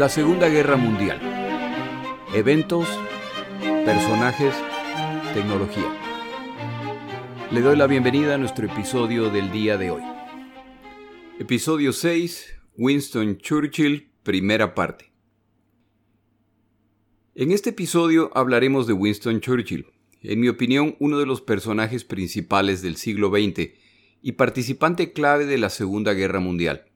La 0.00 0.08
Segunda 0.08 0.48
Guerra 0.48 0.78
Mundial. 0.78 1.20
Eventos, 2.34 2.88
personajes, 3.84 4.54
tecnología. 5.34 5.94
Le 7.50 7.60
doy 7.60 7.76
la 7.76 7.86
bienvenida 7.86 8.36
a 8.36 8.38
nuestro 8.38 8.64
episodio 8.64 9.28
del 9.28 9.52
día 9.52 9.76
de 9.76 9.90
hoy. 9.90 10.02
Episodio 11.38 11.92
6, 11.92 12.46
Winston 12.78 13.36
Churchill, 13.36 14.10
primera 14.22 14.74
parte. 14.74 15.12
En 17.34 17.52
este 17.52 17.68
episodio 17.68 18.30
hablaremos 18.34 18.86
de 18.86 18.94
Winston 18.94 19.42
Churchill, 19.42 19.84
en 20.22 20.40
mi 20.40 20.48
opinión 20.48 20.96
uno 20.98 21.18
de 21.18 21.26
los 21.26 21.42
personajes 21.42 22.04
principales 22.04 22.80
del 22.80 22.96
siglo 22.96 23.28
XX 23.28 23.72
y 24.22 24.32
participante 24.32 25.12
clave 25.12 25.44
de 25.44 25.58
la 25.58 25.68
Segunda 25.68 26.14
Guerra 26.14 26.40
Mundial. 26.40 26.89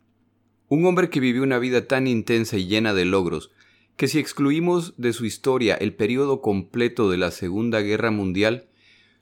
Un 0.68 0.86
hombre 0.86 1.10
que 1.10 1.20
vivió 1.20 1.42
una 1.42 1.58
vida 1.58 1.86
tan 1.86 2.06
intensa 2.06 2.56
y 2.56 2.66
llena 2.66 2.94
de 2.94 3.04
logros, 3.04 3.50
que 3.96 4.08
si 4.08 4.18
excluimos 4.18 4.94
de 4.96 5.12
su 5.12 5.24
historia 5.24 5.74
el 5.74 5.94
periodo 5.94 6.40
completo 6.40 7.10
de 7.10 7.18
la 7.18 7.30
Segunda 7.30 7.80
Guerra 7.80 8.10
Mundial, 8.10 8.66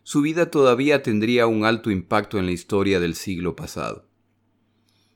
su 0.04 0.22
vida 0.22 0.50
todavía 0.50 1.02
tendría 1.02 1.46
un 1.46 1.64
alto 1.64 1.90
impacto 1.90 2.38
en 2.38 2.46
la 2.46 2.52
historia 2.52 3.00
del 3.00 3.14
siglo 3.14 3.54
pasado. 3.54 4.06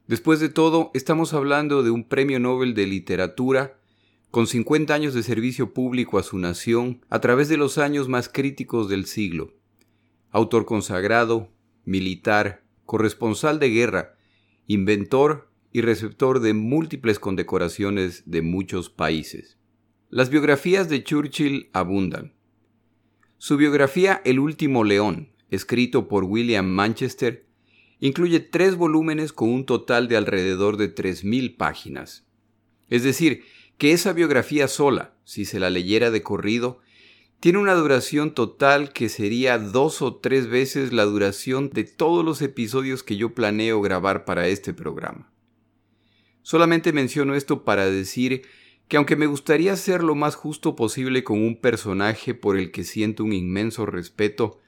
Después 0.07 0.39
de 0.39 0.49
todo, 0.49 0.91
estamos 0.95 1.33
hablando 1.33 1.83
de 1.83 1.91
un 1.91 2.05
premio 2.05 2.38
Nobel 2.38 2.74
de 2.74 2.87
Literatura 2.87 3.79
con 4.30 4.47
50 4.47 4.95
años 4.95 5.15
de 5.15 5.23
servicio 5.23 5.73
público 5.73 6.19
a 6.19 6.23
su 6.23 6.38
nación 6.38 7.01
a 7.09 7.21
través 7.21 7.49
de 7.49 7.57
los 7.57 7.79
años 7.79 8.09
más 8.09 8.29
críticos 8.29 8.88
del 8.88 9.07
siglo. 9.07 9.55
Autor 10.30 10.66
consagrado, 10.66 11.49
militar, 11.85 12.63
corresponsal 12.85 13.59
de 13.59 13.71
guerra, 13.71 14.16
inventor 14.66 15.49
y 15.77 15.82
receptor 15.82 16.41
de 16.41 16.55
múltiples 16.55 17.19
condecoraciones 17.19 18.23
de 18.24 18.41
muchos 18.41 18.88
países. 18.88 19.59
Las 20.09 20.30
biografías 20.30 20.88
de 20.88 21.05
Churchill 21.05 21.68
abundan. 21.74 22.33
Su 23.37 23.59
biografía 23.59 24.23
El 24.24 24.38
último 24.38 24.85
león, 24.85 25.33
escrito 25.51 26.09
por 26.09 26.24
William 26.24 26.65
Manchester, 26.65 27.45
incluye 28.01 28.41
tres 28.41 28.77
volúmenes 28.77 29.35
con 29.35 29.51
un 29.51 29.66
total 29.66 30.09
de 30.09 30.16
alrededor 30.16 30.79
de 30.79 30.95
3.000 30.95 31.59
páginas. 31.59 32.27
Es 32.88 33.02
decir, 33.02 33.43
que 33.77 33.93
esa 33.93 34.15
biografía 34.15 34.68
sola, 34.68 35.15
si 35.24 35.45
se 35.45 35.61
la 35.61 35.68
leyera 35.68 36.11
de 36.11 36.23
corrido, 36.23 36.80
tiene 37.38 37.59
una 37.59 37.74
duración 37.74 38.33
total 38.33 38.95
que 38.95 39.11
sería 39.11 39.59
dos 39.59 40.01
o 40.01 40.16
tres 40.16 40.46
veces 40.49 40.95
la 40.95 41.05
duración 41.05 41.68
de 41.68 41.85
todos 41.85 42.24
los 42.24 42.40
episodios 42.40 43.02
que 43.02 43.18
yo 43.18 43.35
planeo 43.35 43.83
grabar 43.83 44.24
para 44.24 44.49
este 44.49 44.73
programa. 44.73 45.35
Solamente 46.47 46.93
menciono 46.93 47.35
esto 47.35 47.65
para 47.65 47.91
decir 47.91 48.43
que 48.87 48.99
aunque 48.99 49.16
me 49.16 49.27
gustaría 49.27 49.75
ser 49.75 50.05
lo 50.05 50.15
más 50.15 50.37
justo 50.37 50.77
posible 50.77 51.25
con 51.25 51.43
un 51.43 51.61
personaje 51.61 52.35
por 52.35 52.57
el 52.57 52.71
que 52.71 52.85
siento 52.85 53.25
un 53.25 53.33
inmenso 53.33 53.85
respeto, 53.85 54.61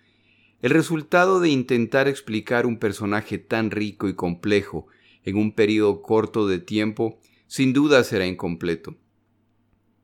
el 0.61 0.71
resultado 0.71 1.39
de 1.39 1.51
intentar 1.51 2.09
explicar 2.09 2.67
un 2.67 2.81
personaje 2.81 3.39
tan 3.39 3.71
rico 3.71 4.09
y 4.09 4.15
complejo 4.15 4.89
en 5.23 5.37
un 5.37 5.53
periodo 5.53 6.03
corto 6.03 6.49
de 6.49 6.59
tiempo 6.59 7.21
sin 7.47 7.73
duda 7.73 8.03
será 8.03 8.27
incompleto. 8.27 8.97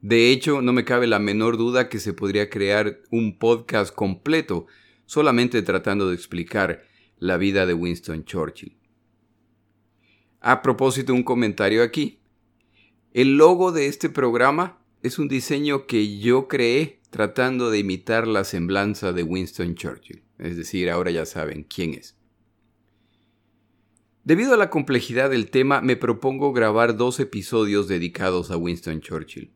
De 0.00 0.30
hecho, 0.30 0.62
no 0.62 0.72
me 0.72 0.84
cabe 0.84 1.08
la 1.08 1.18
menor 1.18 1.56
duda 1.56 1.88
que 1.88 1.98
se 1.98 2.12
podría 2.12 2.50
crear 2.50 3.00
un 3.10 3.36
podcast 3.36 3.92
completo 3.92 4.68
solamente 5.06 5.60
tratando 5.62 6.08
de 6.08 6.14
explicar 6.14 6.84
la 7.18 7.36
vida 7.36 7.66
de 7.66 7.74
Winston 7.74 8.24
Churchill. 8.24 8.83
A 10.46 10.60
propósito, 10.60 11.14
un 11.14 11.22
comentario 11.22 11.82
aquí. 11.82 12.18
El 13.14 13.38
logo 13.38 13.72
de 13.72 13.86
este 13.86 14.10
programa 14.10 14.78
es 15.02 15.18
un 15.18 15.26
diseño 15.26 15.86
que 15.86 16.18
yo 16.18 16.48
creé 16.48 17.00
tratando 17.08 17.70
de 17.70 17.78
imitar 17.78 18.28
la 18.28 18.44
semblanza 18.44 19.14
de 19.14 19.22
Winston 19.22 19.74
Churchill. 19.74 20.22
Es 20.38 20.58
decir, 20.58 20.90
ahora 20.90 21.10
ya 21.10 21.24
saben 21.24 21.64
quién 21.64 21.94
es. 21.94 22.18
Debido 24.22 24.52
a 24.52 24.58
la 24.58 24.68
complejidad 24.68 25.30
del 25.30 25.48
tema, 25.48 25.80
me 25.80 25.96
propongo 25.96 26.52
grabar 26.52 26.98
dos 26.98 27.20
episodios 27.20 27.88
dedicados 27.88 28.50
a 28.50 28.58
Winston 28.58 29.00
Churchill. 29.00 29.50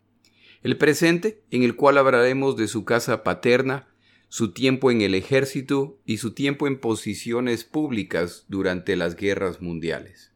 El 0.62 0.78
presente, 0.78 1.42
en 1.50 1.64
el 1.64 1.76
cual 1.76 1.98
hablaremos 1.98 2.56
de 2.56 2.66
su 2.66 2.86
casa 2.86 3.22
paterna, 3.24 3.88
su 4.30 4.54
tiempo 4.54 4.90
en 4.90 5.02
el 5.02 5.14
ejército 5.14 5.98
y 6.06 6.16
su 6.16 6.32
tiempo 6.32 6.66
en 6.66 6.80
posiciones 6.80 7.64
públicas 7.64 8.46
durante 8.48 8.96
las 8.96 9.16
guerras 9.16 9.60
mundiales. 9.60 10.32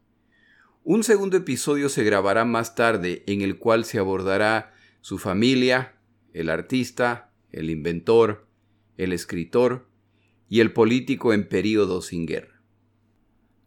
Un 0.84 1.04
segundo 1.04 1.36
episodio 1.36 1.88
se 1.88 2.02
grabará 2.02 2.44
más 2.44 2.74
tarde 2.74 3.22
en 3.28 3.40
el 3.42 3.56
cual 3.56 3.84
se 3.84 4.00
abordará 4.00 4.74
su 5.00 5.18
familia, 5.18 5.94
el 6.32 6.50
artista, 6.50 7.32
el 7.52 7.70
inventor, 7.70 8.48
el 8.96 9.12
escritor 9.12 9.88
y 10.48 10.58
el 10.58 10.72
político 10.72 11.32
en 11.32 11.48
periodo 11.48 12.02
sin 12.02 12.26
guerra. 12.26 12.60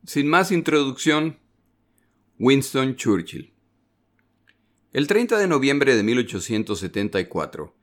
Sin 0.04 0.28
más 0.28 0.52
introducción, 0.52 1.40
Winston 2.38 2.98
Churchill. 2.98 3.54
El 4.92 5.08
30 5.08 5.38
de 5.38 5.48
noviembre 5.48 5.96
de 5.96 6.04
1874, 6.04 7.74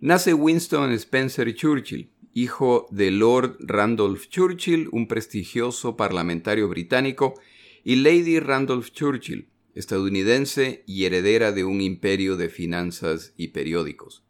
nace 0.00 0.34
Winston 0.34 0.92
Spencer 0.92 1.54
Churchill, 1.54 2.12
hijo 2.34 2.86
de 2.90 3.12
Lord 3.12 3.56
Randolph 3.60 4.28
Churchill, 4.28 4.90
un 4.92 5.08
prestigioso 5.08 5.96
parlamentario 5.96 6.68
británico, 6.68 7.34
y 7.84 7.96
Lady 7.96 8.40
Randolph 8.40 8.90
Churchill, 8.90 9.48
estadounidense 9.74 10.82
y 10.86 11.04
heredera 11.04 11.52
de 11.52 11.64
un 11.64 11.80
imperio 11.80 12.36
de 12.36 12.48
finanzas 12.48 13.32
y 13.36 13.48
periódicos. 13.48 14.24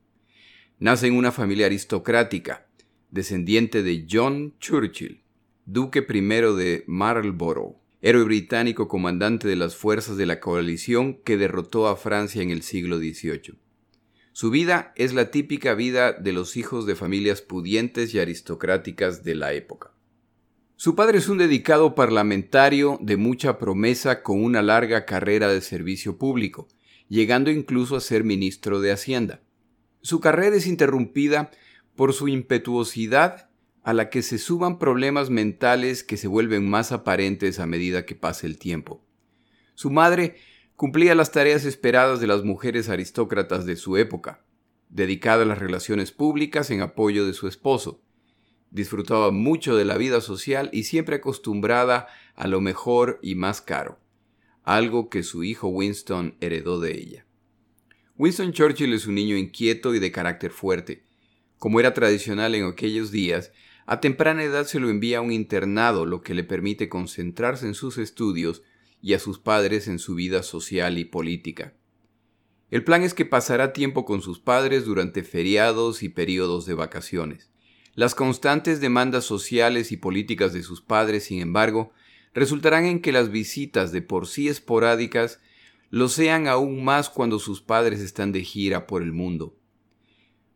Nace 0.79 1.07
en 1.07 1.15
una 1.15 1.33
familia 1.33 1.67
aristocrática, 1.67 2.69
descendiente 3.11 3.83
de 3.83 4.07
John 4.11 4.55
Churchill, 4.61 5.23
duque 5.65 6.03
primero 6.03 6.55
de 6.55 6.85
Marlborough, 6.87 7.77
héroe 8.01 8.25
británico 8.25 8.87
comandante 8.89 9.49
de 9.49 9.57
las 9.57 9.75
fuerzas 9.75 10.17
de 10.17 10.27
la 10.27 10.39
coalición 10.39 11.15
que 11.23 11.37
derrotó 11.37 11.89
a 11.89 11.97
Francia 11.97 12.43
en 12.43 12.51
el 12.51 12.63
siglo 12.63 12.99
XVIII. 12.99 13.59
Su 14.33 14.51
vida 14.51 14.93
es 14.95 15.15
la 15.15 15.33
típica 15.33 15.75
vida 15.75 16.13
de 16.13 16.33
los 16.33 16.57
hijos 16.57 16.87
de 16.87 16.95
familias 16.95 17.43
pudientes 17.43 18.15
y 18.15 18.21
aristocráticas 18.21 19.25
de 19.25 19.35
la 19.35 19.53
época. 19.53 19.93
Su 20.81 20.95
padre 20.95 21.19
es 21.19 21.29
un 21.29 21.39
dedicado 21.39 21.97
parlamentario 21.97 22.99
de 23.01 23.17
mucha 23.17 23.59
promesa 23.59 24.23
con 24.23 24.45
una 24.45 24.63
larga 24.63 25.07
carrera 25.07 25.49
de 25.49 25.61
servicio 25.61 26.19
público, 26.19 26.69
llegando 27.09 27.51
incluso 27.51 27.97
a 27.97 28.01
ser 28.01 28.23
ministro 28.23 28.81
de 28.81 28.93
Hacienda. 28.93 29.43
Su 30.03 30.21
carrera 30.21 30.55
es 30.55 30.69
interrumpida 30.69 31.51
por 31.97 32.13
su 32.13 32.29
impetuosidad 32.29 33.51
a 33.83 33.93
la 33.93 34.09
que 34.09 34.23
se 34.23 34.39
suban 34.39 34.79
problemas 34.79 35.31
mentales 35.31 36.05
que 36.05 36.17
se 36.17 36.29
vuelven 36.29 36.71
más 36.71 36.93
aparentes 36.93 37.59
a 37.59 37.67
medida 37.67 38.07
que 38.07 38.15
pasa 38.15 38.47
el 38.47 38.57
tiempo. 38.57 39.05
Su 39.75 39.91
madre 39.91 40.37
cumplía 40.77 41.17
las 41.17 41.33
tareas 41.33 41.65
esperadas 41.65 42.21
de 42.21 42.29
las 42.29 42.45
mujeres 42.45 42.89
aristócratas 42.89 43.67
de 43.67 43.75
su 43.75 43.97
época, 43.97 44.45
dedicada 44.91 45.43
a 45.43 45.47
las 45.47 45.59
relaciones 45.59 46.13
públicas 46.13 46.71
en 46.71 46.83
apoyo 46.83 47.27
de 47.27 47.33
su 47.33 47.49
esposo. 47.49 48.01
Disfrutaba 48.71 49.31
mucho 49.31 49.77
de 49.77 49.85
la 49.85 49.97
vida 49.97 50.21
social 50.21 50.69
y 50.73 50.85
siempre 50.85 51.17
acostumbrada 51.17 52.07
a 52.35 52.47
lo 52.47 52.61
mejor 52.61 53.19
y 53.23 53.35
más 53.35 53.61
caro, 53.61 53.99
algo 54.63 55.09
que 55.09 55.23
su 55.23 55.45
hijo 55.45 55.69
Winston 55.69 56.37
heredó 56.41 56.79
de 56.79 56.93
ella. 56.93 57.27
Winston 58.17 58.53
Churchill 58.53 58.93
es 58.93 59.07
un 59.07 59.15
niño 59.15 59.37
inquieto 59.37 59.95
y 59.95 60.01
de 60.01 60.13
carácter 60.13 60.51
fuerte. 60.51 61.05
Como 61.59 61.81
era 61.81 61.95
tradicional 61.95 62.55
en 62.55 62.65
aquellos 62.65 63.11
días, 63.11 63.53
a 63.87 64.01
temprana 64.01 64.43
edad 64.43 64.67
se 64.67 64.81
lo 64.81 64.91
envía 64.91 65.19
a 65.19 65.23
un 65.23 65.33
internado, 65.33 66.05
lo 66.05 66.21
que 66.21 66.35
le 66.35 66.45
permite 66.45 66.89
concentrarse 66.89 67.67
en 67.67 67.75
sus 67.75 67.97
estudios 67.97 68.63
y 69.01 69.15
a 69.15 69.19
sus 69.19 69.39
padres 69.39 69.89
en 69.89 69.99
su 69.99 70.15
vida 70.15 70.43
social 70.43 70.99
y 70.99 71.05
política. 71.05 71.75
El 72.71 72.85
plan 72.85 73.03
es 73.03 73.15
que 73.15 73.25
pasará 73.25 73.73
tiempo 73.73 74.05
con 74.05 74.21
sus 74.21 74.41
padres 74.41 74.85
durante 74.85 75.23
feriados 75.23 76.03
y 76.03 76.11
periodos 76.11 76.67
de 76.67 76.75
vacaciones. 76.75 77.51
Las 77.99 78.15
constantes 78.15 78.81
demandas 78.81 79.25
sociales 79.25 79.91
y 79.91 79.97
políticas 79.97 80.53
de 80.53 80.63
sus 80.63 80.81
padres, 80.81 81.25
sin 81.25 81.41
embargo, 81.41 81.93
resultarán 82.33 82.85
en 82.85 83.03
que 83.03 83.11
las 83.11 83.33
visitas 83.33 83.91
de 83.91 84.03
por 84.03 84.29
sí 84.29 84.47
esporádicas 84.47 85.41
lo 85.91 86.09
sean 86.09 86.47
aún 86.47 86.85
más 86.85 87.11
cuando 87.11 87.41
sus 87.41 87.61
padres 87.61 87.99
están 87.99 88.31
de 88.31 88.45
gira 88.45 88.87
por 88.87 89.03
el 89.03 89.11
mundo. 89.11 89.59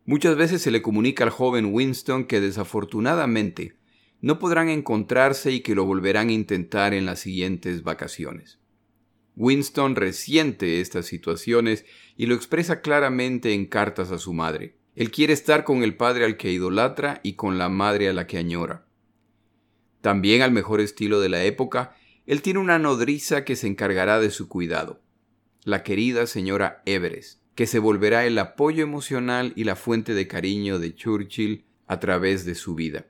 Muchas 0.05 0.37
veces 0.37 0.61
se 0.61 0.71
le 0.71 0.81
comunica 0.81 1.25
al 1.25 1.31
joven 1.31 1.73
Winston 1.73 2.27
que 2.27 2.39
desafortunadamente 2.39 3.75
no 4.21 4.39
podrán 4.39 4.69
encontrarse 4.69 5.51
y 5.51 5.59
que 5.59 5.75
lo 5.75 5.83
volverán 5.83 6.29
a 6.29 6.31
intentar 6.31 6.93
en 6.93 7.05
las 7.05 7.19
siguientes 7.19 7.83
vacaciones. 7.83 8.57
Winston 9.35 9.97
resiente 9.97 10.79
estas 10.79 11.07
situaciones 11.07 11.83
y 12.15 12.25
lo 12.27 12.35
expresa 12.35 12.79
claramente 12.79 13.53
en 13.53 13.65
cartas 13.65 14.11
a 14.11 14.17
su 14.17 14.31
madre. 14.31 14.77
Él 14.95 15.11
quiere 15.11 15.33
estar 15.33 15.63
con 15.63 15.83
el 15.83 15.95
padre 15.95 16.25
al 16.25 16.37
que 16.37 16.51
idolatra 16.51 17.19
y 17.23 17.33
con 17.33 17.57
la 17.57 17.69
madre 17.69 18.09
a 18.09 18.13
la 18.13 18.27
que 18.27 18.37
añora. 18.37 18.85
También 20.01 20.41
al 20.41 20.51
mejor 20.51 20.81
estilo 20.81 21.19
de 21.19 21.29
la 21.29 21.43
época, 21.43 21.95
él 22.25 22.41
tiene 22.41 22.59
una 22.59 22.79
nodriza 22.79 23.43
que 23.43 23.55
se 23.55 23.67
encargará 23.67 24.19
de 24.19 24.29
su 24.29 24.47
cuidado. 24.47 25.01
la 25.65 25.81
querida 25.83 26.27
señora 26.27 26.81
Everest, 26.85 27.39
que 27.55 27.67
se 27.67 27.79
volverá 27.79 28.25
el 28.25 28.37
apoyo 28.37 28.83
emocional 28.83 29.53
y 29.55 29.63
la 29.63 29.77
fuente 29.77 30.13
de 30.13 30.27
cariño 30.27 30.77
de 30.77 30.93
Churchill 30.93 31.63
a 31.87 32.01
través 32.01 32.43
de 32.43 32.53
su 32.53 32.75
vida. 32.75 33.07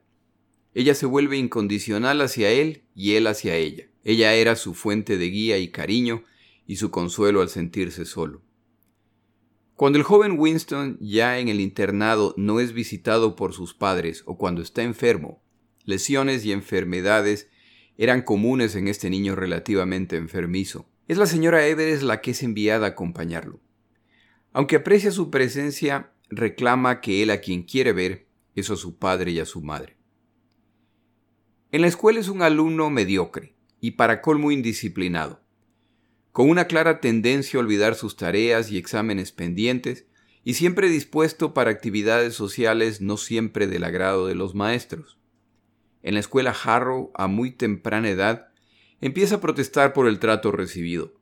Ella 0.75 0.93
se 0.93 1.07
vuelve 1.07 1.37
incondicional 1.37 2.21
hacia 2.21 2.51
él 2.51 2.83
y 2.95 3.13
él 3.13 3.25
hacia 3.25 3.55
ella. 3.55 3.87
Ella 4.03 4.35
era 4.35 4.55
su 4.55 4.75
fuente 4.75 5.17
de 5.17 5.29
guía 5.29 5.57
y 5.57 5.69
cariño 5.69 6.25
y 6.67 6.75
su 6.75 6.91
consuelo 6.91 7.41
al 7.41 7.49
sentirse 7.49 8.05
solo. 8.05 8.41
Cuando 9.75 9.97
el 9.97 10.03
joven 10.03 10.37
Winston 10.37 10.97
ya 11.01 11.39
en 11.39 11.47
el 11.47 11.59
internado 11.59 12.35
no 12.37 12.59
es 12.59 12.73
visitado 12.73 13.35
por 13.35 13.53
sus 13.53 13.73
padres 13.73 14.21
o 14.27 14.37
cuando 14.37 14.61
está 14.61 14.83
enfermo, 14.83 15.41
lesiones 15.83 16.45
y 16.45 16.51
enfermedades 16.51 17.49
eran 17.97 18.21
comunes 18.21 18.75
en 18.75 18.87
este 18.87 19.09
niño 19.09 19.35
relativamente 19.35 20.15
enfermizo. 20.15 20.87
Es 21.07 21.17
la 21.17 21.25
señora 21.25 21.65
Everest 21.65 22.03
la 22.03 22.21
que 22.21 22.31
es 22.31 22.43
enviada 22.43 22.85
a 22.85 22.89
acompañarlo. 22.89 23.61
Aunque 24.51 24.75
aprecia 24.75 25.11
su 25.11 25.31
presencia, 25.31 26.11
reclama 26.29 27.01
que 27.01 27.23
él 27.23 27.31
a 27.31 27.41
quien 27.41 27.63
quiere 27.63 27.93
ver 27.93 28.27
es 28.55 28.69
a 28.69 28.75
su 28.75 28.97
padre 28.99 29.31
y 29.31 29.39
a 29.39 29.45
su 29.45 29.61
madre. 29.61 29.97
En 31.71 31.81
la 31.81 31.87
escuela 31.87 32.19
es 32.19 32.29
un 32.29 32.43
alumno 32.43 32.91
mediocre 32.91 33.55
y 33.81 33.91
para 33.91 34.21
colmo 34.21 34.51
indisciplinado 34.51 35.42
con 36.33 36.49
una 36.49 36.65
clara 36.65 36.99
tendencia 36.99 37.57
a 37.57 37.63
olvidar 37.63 37.93
sus 37.93 38.17
tareas 38.17 38.71
y 38.71 38.77
exámenes 38.77 39.31
pendientes, 39.31 40.07
y 40.43 40.55
siempre 40.55 40.89
dispuesto 40.89 41.53
para 41.53 41.71
actividades 41.71 42.33
sociales 42.33 42.99
no 42.99 43.17
siempre 43.17 43.67
del 43.67 43.85
agrado 43.85 44.27
de 44.27 44.35
los 44.35 44.55
maestros. 44.55 45.19
En 46.01 46.15
la 46.15 46.19
escuela 46.19 46.51
Harrow, 46.51 47.11
a 47.13 47.27
muy 47.27 47.51
temprana 47.51 48.09
edad, 48.09 48.47
empieza 48.99 49.35
a 49.35 49.41
protestar 49.41 49.93
por 49.93 50.07
el 50.07 50.19
trato 50.19 50.51
recibido. 50.51 51.13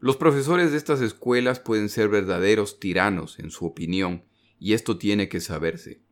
Los 0.00 0.16
profesores 0.16 0.72
de 0.72 0.76
estas 0.76 1.00
escuelas 1.00 1.60
pueden 1.60 1.88
ser 1.88 2.08
verdaderos 2.08 2.80
tiranos, 2.80 3.38
en 3.38 3.50
su 3.50 3.64
opinión, 3.64 4.24
y 4.58 4.72
esto 4.74 4.98
tiene 4.98 5.28
que 5.28 5.40
saberse. 5.40 6.02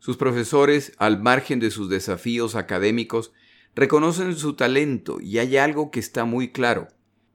Sus 0.00 0.16
profesores, 0.16 0.94
al 0.98 1.22
margen 1.22 1.60
de 1.60 1.70
sus 1.70 1.88
desafíos 1.88 2.56
académicos, 2.56 3.32
reconocen 3.76 4.34
su 4.34 4.54
talento 4.54 5.20
y 5.20 5.38
hay 5.38 5.56
algo 5.56 5.92
que 5.92 6.00
está 6.00 6.24
muy 6.24 6.50
claro. 6.50 6.88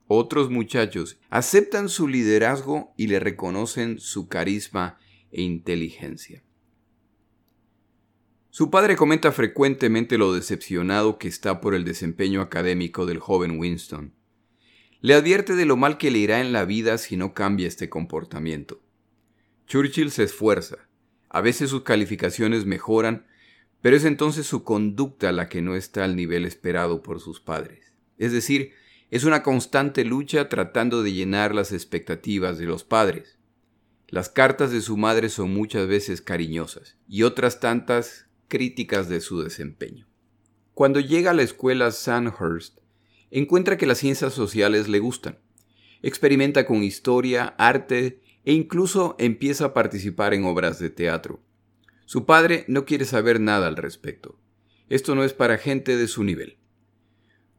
Otros 0.08 0.50
muchachos 0.50 1.18
aceptan 1.30 1.90
su 1.90 2.08
liderazgo 2.08 2.94
y 2.96 3.08
le 3.08 3.20
reconocen 3.20 4.00
su 4.00 4.30
carisma 4.30 4.98
e 5.32 5.42
inteligencia. 5.42 6.44
Su 8.50 8.72
padre 8.72 8.96
comenta 8.96 9.32
frecuentemente 9.32 10.18
lo 10.18 10.34
decepcionado 10.34 11.20
que 11.20 11.28
está 11.28 11.62
por 11.62 11.76
el 11.76 11.84
desempeño 11.84 12.42
académico 12.42 13.06
del 13.06 13.20
joven 13.20 13.60
Winston. 13.60 14.14
Le 15.02 15.14
advierte 15.14 15.56
de 15.56 15.66
lo 15.66 15.76
mal 15.76 15.98
que 15.98 16.10
le 16.10 16.20
irá 16.20 16.42
en 16.42 16.54
la 16.54 16.66
vida 16.66 16.98
si 16.98 17.18
no 17.18 17.34
cambia 17.34 17.68
este 17.68 17.90
comportamiento. 17.90 18.82
Churchill 19.68 20.10
se 20.10 20.24
esfuerza. 20.24 20.78
A 21.30 21.42
veces 21.42 21.70
sus 21.70 21.84
calificaciones 21.84 22.66
mejoran, 22.66 23.28
pero 23.82 23.98
es 23.98 24.06
entonces 24.06 24.48
su 24.48 24.64
conducta 24.64 25.32
la 25.34 25.50
que 25.50 25.62
no 25.62 25.76
está 25.76 26.06
al 26.06 26.16
nivel 26.16 26.46
esperado 26.46 27.04
por 27.04 27.20
sus 27.20 27.42
padres. 27.42 27.94
Es 28.18 28.32
decir, 28.32 28.72
es 29.10 29.24
una 29.24 29.42
constante 29.42 30.04
lucha 30.04 30.50
tratando 30.50 31.02
de 31.02 31.14
llenar 31.14 31.56
las 31.56 31.72
expectativas 31.72 32.58
de 32.58 32.66
los 32.66 32.84
padres. 32.84 33.38
Las 34.10 34.30
cartas 34.30 34.72
de 34.72 34.82
su 34.82 34.98
madre 34.98 35.30
son 35.30 35.54
muchas 35.54 35.88
veces 35.88 36.22
cariñosas 36.22 36.98
y 37.08 37.24
otras 37.24 37.60
tantas 37.60 38.28
críticas 38.48 39.10
de 39.10 39.22
su 39.22 39.42
desempeño. 39.42 40.08
Cuando 40.74 41.00
llega 41.00 41.32
a 41.32 41.34
la 41.34 41.42
escuela 41.42 41.92
Sandhurst, 41.92 42.80
encuentra 43.32 43.78
que 43.78 43.86
las 43.86 43.98
ciencias 43.98 44.34
sociales 44.34 44.88
le 44.88 45.00
gustan. 45.00 45.40
Experimenta 46.02 46.66
con 46.66 46.84
historia, 46.84 47.56
arte 47.58 48.22
e 48.46 48.54
incluso 48.54 49.16
empieza 49.20 49.66
a 49.66 49.74
participar 49.74 50.34
en 50.34 50.46
obras 50.46 50.80
de 50.80 50.90
teatro. 50.90 51.42
Su 52.06 52.26
padre 52.26 52.64
no 52.68 52.86
quiere 52.86 53.06
saber 53.06 53.40
nada 53.42 53.68
al 53.68 53.76
respecto. 53.76 54.40
Esto 54.90 55.16
no 55.16 55.24
es 55.26 55.34
para 55.34 55.58
gente 55.58 55.98
de 55.98 56.08
su 56.08 56.24
nivel. 56.24 56.58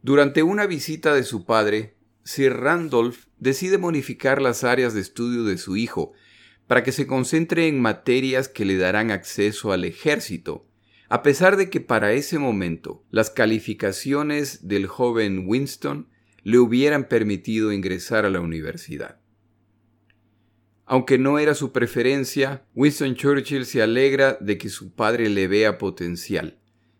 Durante 0.03 0.45
una 0.45 0.67
visita 0.67 1.12
de 1.12 1.25
su 1.25 1.45
padre, 1.45 1.95
Sir 2.23 2.55
Randolph 2.55 3.25
decide 3.39 3.79
modificar 3.79 4.41
las 4.41 4.62
áreas 4.62 4.95
de 4.95 5.00
estudio 5.00 5.43
de 5.43 5.59
su 5.59 5.77
hijo 5.77 6.12
para 6.69 6.85
que 6.85 6.93
se 6.93 7.06
concentre 7.06 7.67
en 7.67 7.81
materias 7.81 8.49
que 8.49 8.65
le 8.65 8.77
darán 8.77 9.11
acceso 9.11 9.73
al 9.73 9.85
ejército, 9.85 10.67
a 11.09 11.23
pesar 11.23 11.56
de 11.56 11.69
que 11.69 11.81
para 11.81 12.12
ese 12.12 12.39
momento 12.39 13.03
las 13.11 13.31
calificaciones 13.31 14.69
del 14.69 14.87
joven 14.87 15.45
Winston 15.47 16.09
le 16.44 16.59
hubieran 16.59 17.09
permitido 17.09 17.73
ingresar 17.73 18.25
a 18.25 18.31
la 18.31 18.41
universidad. 18.41 19.19
Aunque 20.85 21.19
no 21.19 21.39
era 21.39 21.55
su 21.55 21.73
preferencia, 21.73 22.65
Winston 22.75 23.17
Churchill 23.17 23.67
se 23.67 23.83
alegra 23.83 24.39
de 24.41 24.59
que 24.59 24.69
su 24.69 24.93
padre 24.93 25.29
le 25.29 25.49
vea 25.49 25.77
potencial 25.77 26.57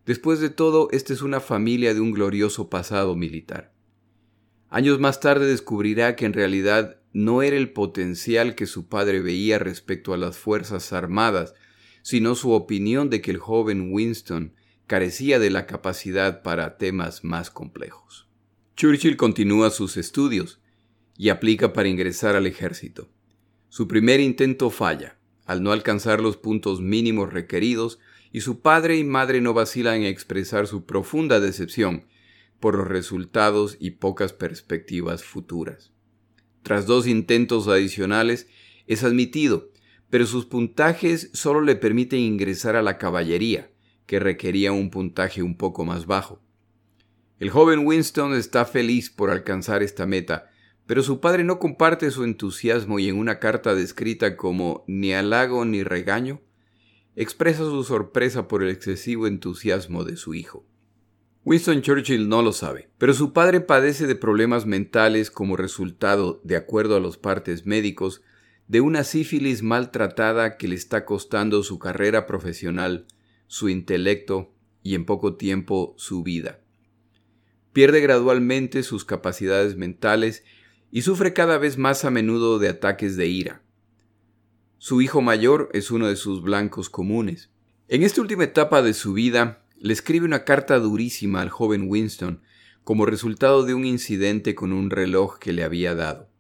Después 0.09 0.41
de 0.41 0.49
todo, 0.49 0.89
esta 0.91 1.13
es 1.13 1.21
una 1.21 1.39
familia 1.39 1.93
de 1.93 2.01
un 2.01 2.13
glorioso 2.13 2.71
pasado 2.71 3.15
militar. 3.15 3.75
Años 4.71 4.99
más 4.99 5.21
tarde 5.21 5.45
descubrirá 5.45 6.17
que 6.17 6.25
en 6.25 6.33
realidad 6.33 7.03
no 7.13 7.43
era 7.43 7.59
el 7.59 7.75
potencial 7.75 8.55
que 8.55 8.65
su 8.65 8.89
padre 8.89 9.21
veía 9.21 9.59
respecto 9.59 10.15
a 10.15 10.17
las 10.17 10.39
Fuerzas 10.39 10.95
Armadas, 10.95 11.53
sino 12.01 12.37
su 12.37 12.53
opinión 12.53 13.11
de 13.11 13.21
que 13.21 13.31
el 13.31 13.37
joven 13.37 13.93
Winston 13.93 14.55
carecía 14.87 15.39
de 15.39 15.51
la 15.51 15.67
capacidad 15.67 16.41
para 16.41 16.79
temas 16.79 17.23
más 17.23 17.51
complejos. 17.51 18.31
Churchill 18.79 19.19
continúa 19.19 19.69
sus 19.69 19.99
estudios 19.99 20.59
y 21.19 21.29
aplica 21.29 21.75
para 21.75 21.91
ingresar 21.91 22.35
al 22.35 22.47
ejército. 22.47 23.11
Su 23.69 23.87
primer 23.87 24.21
intento 24.21 24.71
falla. 24.71 25.19
Al 25.45 25.63
no 25.63 25.71
alcanzar 25.71 26.23
los 26.23 26.39
puntos 26.39 26.81
mínimos 26.81 27.31
requeridos, 27.31 27.99
y 28.33 28.41
su 28.43 28.61
padre 28.61 28.97
y 28.97 29.05
madre 29.05 29.41
no 29.41 29.55
vacilan 29.55 29.97
en 29.97 30.05
expresar 30.05 30.67
su 30.67 30.85
profunda 30.85 31.41
decepción 31.41 32.07
por 32.61 32.77
los 32.77 32.89
resultados 32.89 33.77
y 33.79 33.93
pocas 33.93 34.33
perspectivas 34.33 35.25
futuras. 35.25 35.93
Tras 36.63 36.87
dos 36.87 37.07
intentos 37.07 37.69
adicionales, 37.69 38.49
es 38.87 39.05
admitido, 39.05 39.71
pero 40.11 40.27
sus 40.27 40.47
puntajes 40.47 41.31
solo 41.33 41.61
le 41.61 41.77
permiten 41.77 42.21
ingresar 42.21 42.75
a 42.75 42.83
la 42.83 42.99
caballería, 42.99 43.71
que 44.07 44.19
requería 44.19 44.73
un 44.73 44.91
puntaje 44.91 45.43
un 45.43 45.57
poco 45.57 45.85
más 45.85 46.07
bajo. 46.07 46.43
El 47.39 47.51
joven 47.51 47.87
Winston 47.87 48.35
está 48.35 48.65
feliz 48.65 49.11
por 49.11 49.31
alcanzar 49.31 49.83
esta 49.83 50.07
meta, 50.07 50.51
pero 50.87 51.03
su 51.03 51.21
padre 51.21 51.45
no 51.45 51.59
comparte 51.59 52.11
su 52.11 52.25
entusiasmo 52.25 52.99
y 52.99 53.09
en 53.09 53.17
una 53.17 53.39
carta 53.39 53.75
descrita 53.75 54.37
como 54.37 54.85
ni 54.89 55.13
halago 55.13 55.65
ni 55.67 55.83
regaño, 55.83 56.41
expresa 57.21 57.65
su 57.65 57.83
sorpresa 57.83 58.47
por 58.47 58.63
el 58.63 58.69
excesivo 58.69 59.27
entusiasmo 59.27 60.05
de 60.05 60.17
su 60.17 60.35
hijo. 60.35 60.65
Winston 61.45 61.83
Churchill 61.83 62.29
no 62.29 62.43
lo 62.43 62.53
sabe, 62.53 62.91
pero 62.97 63.13
su 63.13 63.33
padre 63.33 63.61
padece 63.61 64.07
de 64.07 64.15
problemas 64.15 64.67
mentales 64.67 65.33
como 65.33 65.57
resultado, 65.57 66.41
de 66.45 66.55
acuerdo 66.55 66.95
a 66.95 67.01
los 67.01 67.19
partes 67.19 67.67
médicos, 67.67 68.23
de 68.69 68.81
una 68.81 69.03
sífilis 69.03 69.65
maltratada 69.65 70.57
que 70.57 70.69
le 70.69 70.77
está 70.77 71.05
costando 71.05 71.65
su 71.65 71.81
carrera 71.81 72.25
profesional, 72.25 73.07
su 73.49 73.69
intelecto 73.69 74.53
y 74.85 74.95
en 74.95 75.05
poco 75.05 75.35
tiempo 75.35 75.95
su 75.97 76.23
vida. 76.23 76.61
Pierde 77.73 78.01
gradualmente 78.01 78.85
sus 78.85 79.05
capacidades 79.05 79.77
mentales 79.77 80.45
y 80.93 81.03
sufre 81.03 81.33
cada 81.33 81.59
vez 81.59 81.79
más 81.79 82.05
a 82.05 82.11
menudo 82.13 82.61
de 82.61 82.69
ataques 82.69 83.17
de 83.17 83.27
ira. 83.27 83.63
Su 84.81 85.03
hijo 85.03 85.21
mayor 85.21 85.71
es 85.73 85.91
uno 85.91 86.07
de 86.07 86.15
sus 86.15 86.41
blancos 86.41 86.89
comunes. 86.89 87.51
En 87.89 88.05
esta 88.05 88.21
última 88.21 88.45
etapa 88.45 88.81
de 88.81 88.95
su 88.95 89.13
vida, 89.13 89.65
le 89.77 89.93
escribe 89.93 90.25
una 90.25 90.45
carta 90.45 90.79
durísima 90.79 91.41
al 91.41 91.51
joven 91.51 91.87
Winston 91.89 92.43
como 92.85 93.05
resultado 93.05 93.65
de 93.65 93.75
un 93.75 93.85
incidente 93.85 94.55
con 94.55 94.73
un 94.73 94.91
reloj 94.91 95.39
que 95.39 95.53
le 95.53 95.65
había 95.65 95.97
dado. 95.97 96.31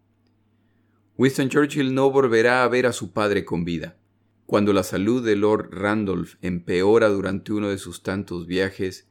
Winston 1.16 1.48
Churchill 1.48 1.92
no 1.92 2.12
volverá 2.12 2.62
a 2.62 2.68
ver 2.68 2.86
a 2.86 2.92
su 2.92 3.12
padre 3.12 3.44
con 3.44 3.64
vida. 3.64 3.98
Cuando 4.46 4.72
la 4.72 4.84
salud 4.84 5.24
de 5.24 5.34
Lord 5.34 5.70
Randolph 5.72 6.36
empeora 6.40 7.08
durante 7.08 7.52
uno 7.52 7.68
de 7.68 7.78
sus 7.78 8.04
tantos 8.04 8.46
viajes, 8.46 9.08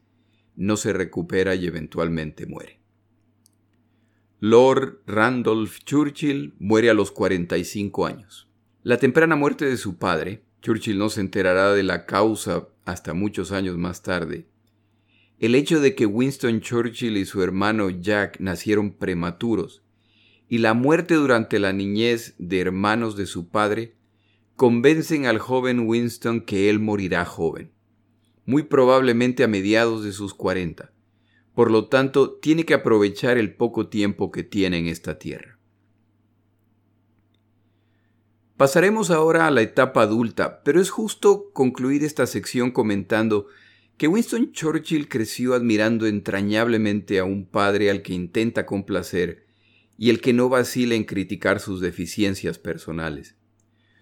no 0.55 0.77
se 0.77 0.93
recupera 0.93 1.53
y 1.53 1.67
eventualmente 1.67 2.45
muere. 2.45 2.79
Lord 4.39 5.01
Randolph 5.05 5.79
Churchill 5.83 6.55
muere 6.59 6.89
a 6.89 6.93
los 6.93 7.11
45 7.11 8.05
años. 8.05 8.47
La 8.87 8.95
temprana 8.95 9.35
muerte 9.35 9.65
de 9.65 9.75
su 9.75 9.97
padre, 9.97 10.45
Churchill 10.61 10.97
no 10.97 11.09
se 11.09 11.19
enterará 11.19 11.73
de 11.73 11.83
la 11.83 12.05
causa 12.05 12.69
hasta 12.85 13.13
muchos 13.13 13.51
años 13.51 13.77
más 13.77 14.01
tarde. 14.01 14.47
El 15.39 15.55
hecho 15.55 15.81
de 15.81 15.93
que 15.93 16.05
Winston 16.05 16.61
Churchill 16.61 17.17
y 17.17 17.25
su 17.25 17.43
hermano 17.43 17.89
Jack 17.89 18.39
nacieron 18.39 18.93
prematuros 18.93 19.83
y 20.47 20.59
la 20.59 20.73
muerte 20.73 21.15
durante 21.15 21.59
la 21.59 21.73
niñez 21.73 22.35
de 22.37 22.61
hermanos 22.61 23.17
de 23.17 23.25
su 23.25 23.49
padre 23.49 23.97
convencen 24.55 25.25
al 25.25 25.39
joven 25.39 25.81
Winston 25.81 26.39
que 26.39 26.69
él 26.69 26.79
morirá 26.79 27.25
joven, 27.25 27.73
muy 28.45 28.63
probablemente 28.63 29.43
a 29.43 29.49
mediados 29.49 30.05
de 30.05 30.13
sus 30.13 30.33
cuarenta. 30.33 30.93
Por 31.53 31.71
lo 31.71 31.89
tanto, 31.89 32.35
tiene 32.35 32.63
que 32.63 32.75
aprovechar 32.75 33.37
el 33.37 33.53
poco 33.53 33.89
tiempo 33.89 34.31
que 34.31 34.45
tiene 34.45 34.77
en 34.77 34.87
esta 34.87 35.19
tierra. 35.19 35.56
Pasaremos 38.57 39.11
ahora 39.11 39.45
a 39.45 39.51
la 39.51 39.61
etapa 39.61 40.01
adulta, 40.01 40.63
pero 40.63 40.81
es 40.81 40.89
justo 40.89 41.51
concluir 41.53 42.03
esta 42.03 42.25
sección 42.25 42.71
comentando 42.71 43.45
que 43.97 44.07
Winston 44.07 44.51
Churchill 44.51 45.07
creció 45.07 45.53
admirando 45.53 46.07
entrañablemente 46.07 47.19
a 47.19 47.23
un 47.23 47.45
padre 47.45 47.91
al 47.91 48.01
que 48.01 48.13
intenta 48.13 48.65
complacer 48.65 49.45
y 49.95 50.09
el 50.09 50.21
que 50.21 50.33
no 50.33 50.49
vacila 50.49 50.95
en 50.95 51.03
criticar 51.03 51.59
sus 51.59 51.81
deficiencias 51.81 52.57
personales. 52.57 53.35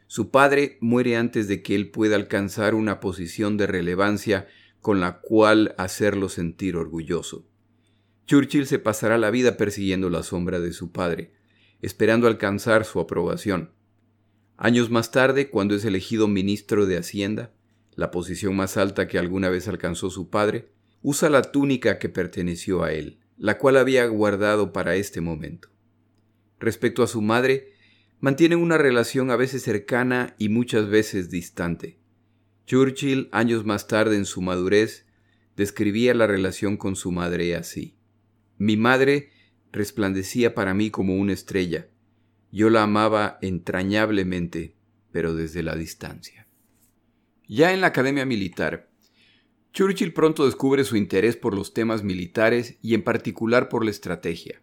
Su 0.07 0.31
padre 0.31 0.77
muere 0.79 1.17
antes 1.17 1.50
de 1.50 1.62
que 1.62 1.75
él 1.75 1.89
pueda 1.91 2.15
alcanzar 2.15 2.75
una 2.75 3.01
posición 3.01 3.57
de 3.57 3.67
relevancia 3.67 4.47
con 4.79 5.01
la 5.01 5.19
cual 5.19 5.75
hacerlo 5.77 6.29
sentir 6.29 6.77
orgulloso. 6.77 7.45
Churchill 8.25 8.67
se 8.67 8.79
pasará 8.79 9.17
la 9.17 9.31
vida 9.31 9.57
persiguiendo 9.57 10.09
la 10.09 10.24
sombra 10.24 10.62
de 10.62 10.71
su 10.71 10.93
padre, 10.93 11.33
esperando 11.81 12.27
alcanzar 12.27 12.85
su 12.85 13.01
aprobación. 13.01 13.75
Años 14.57 14.89
más 14.89 15.12
tarde, 15.12 15.50
cuando 15.50 15.75
es 15.75 15.83
elegido 15.83 16.27
ministro 16.27 16.85
de 16.85 16.97
Hacienda, 16.97 17.51
la 17.95 18.12
posición 18.12 18.55
más 18.55 18.77
alta 18.77 19.07
que 19.07 19.17
alguna 19.17 19.50
vez 19.50 19.67
alcanzó 19.67 20.09
su 20.09 20.29
padre, 20.29 20.69
usa 21.01 21.29
la 21.29 21.41
túnica 21.41 22.00
que 22.00 22.09
perteneció 22.09 22.83
a 22.83 22.93
él, 22.93 23.19
la 23.38 23.57
cual 23.57 23.77
había 23.77 24.05
guardado 24.07 24.71
para 24.71 24.95
este 24.95 25.21
momento. 25.21 25.69
Respecto 26.59 27.03
a 27.03 27.07
su 27.07 27.21
madre, 27.21 27.74
mantienen 28.19 28.59
una 28.59 28.77
relación 28.77 29.29
a 29.29 29.35
veces 29.35 29.62
cercana 29.62 30.35
y 30.38 30.50
muchas 30.50 30.89
veces 30.89 31.29
distante. 31.29 32.00
Churchill, 32.65 33.29
años 33.31 33.65
más 33.65 33.88
tarde 33.88 34.15
en 34.15 34.25
su 34.25 34.41
madurez, 34.41 35.05
describía 35.55 36.13
la 36.13 36.27
relación 36.27 36.77
con 36.77 36.95
su 36.95 37.12
madre 37.12 37.55
así. 37.55 37.97
Mi 38.57 38.77
madre 38.77 39.31
resplandecía 39.71 40.55
para 40.55 40.74
mí 40.74 40.89
como 40.89 41.17
una 41.17 41.33
estrella, 41.33 41.89
yo 42.55 42.69
la 42.69 42.83
amaba 42.83 43.38
entrañablemente, 43.41 44.77
pero 45.12 45.35
desde 45.35 45.62
la 45.62 45.75
distancia. 45.75 46.47
Ya 47.50 47.74
en 47.74 47.81
la 47.81 47.88
Academia 47.88 48.25
Militar, 48.25 48.89
Churchill 49.74 50.13
pronto 50.13 50.45
descubre 50.45 50.85
su 50.85 50.95
interés 50.95 51.35
por 51.35 51.53
los 51.53 51.74
temas 51.74 52.01
militares 52.01 52.77
y 52.81 52.93
en 52.93 53.03
particular 53.03 53.67
por 53.67 53.83
la 53.83 53.91
estrategia. 53.91 54.62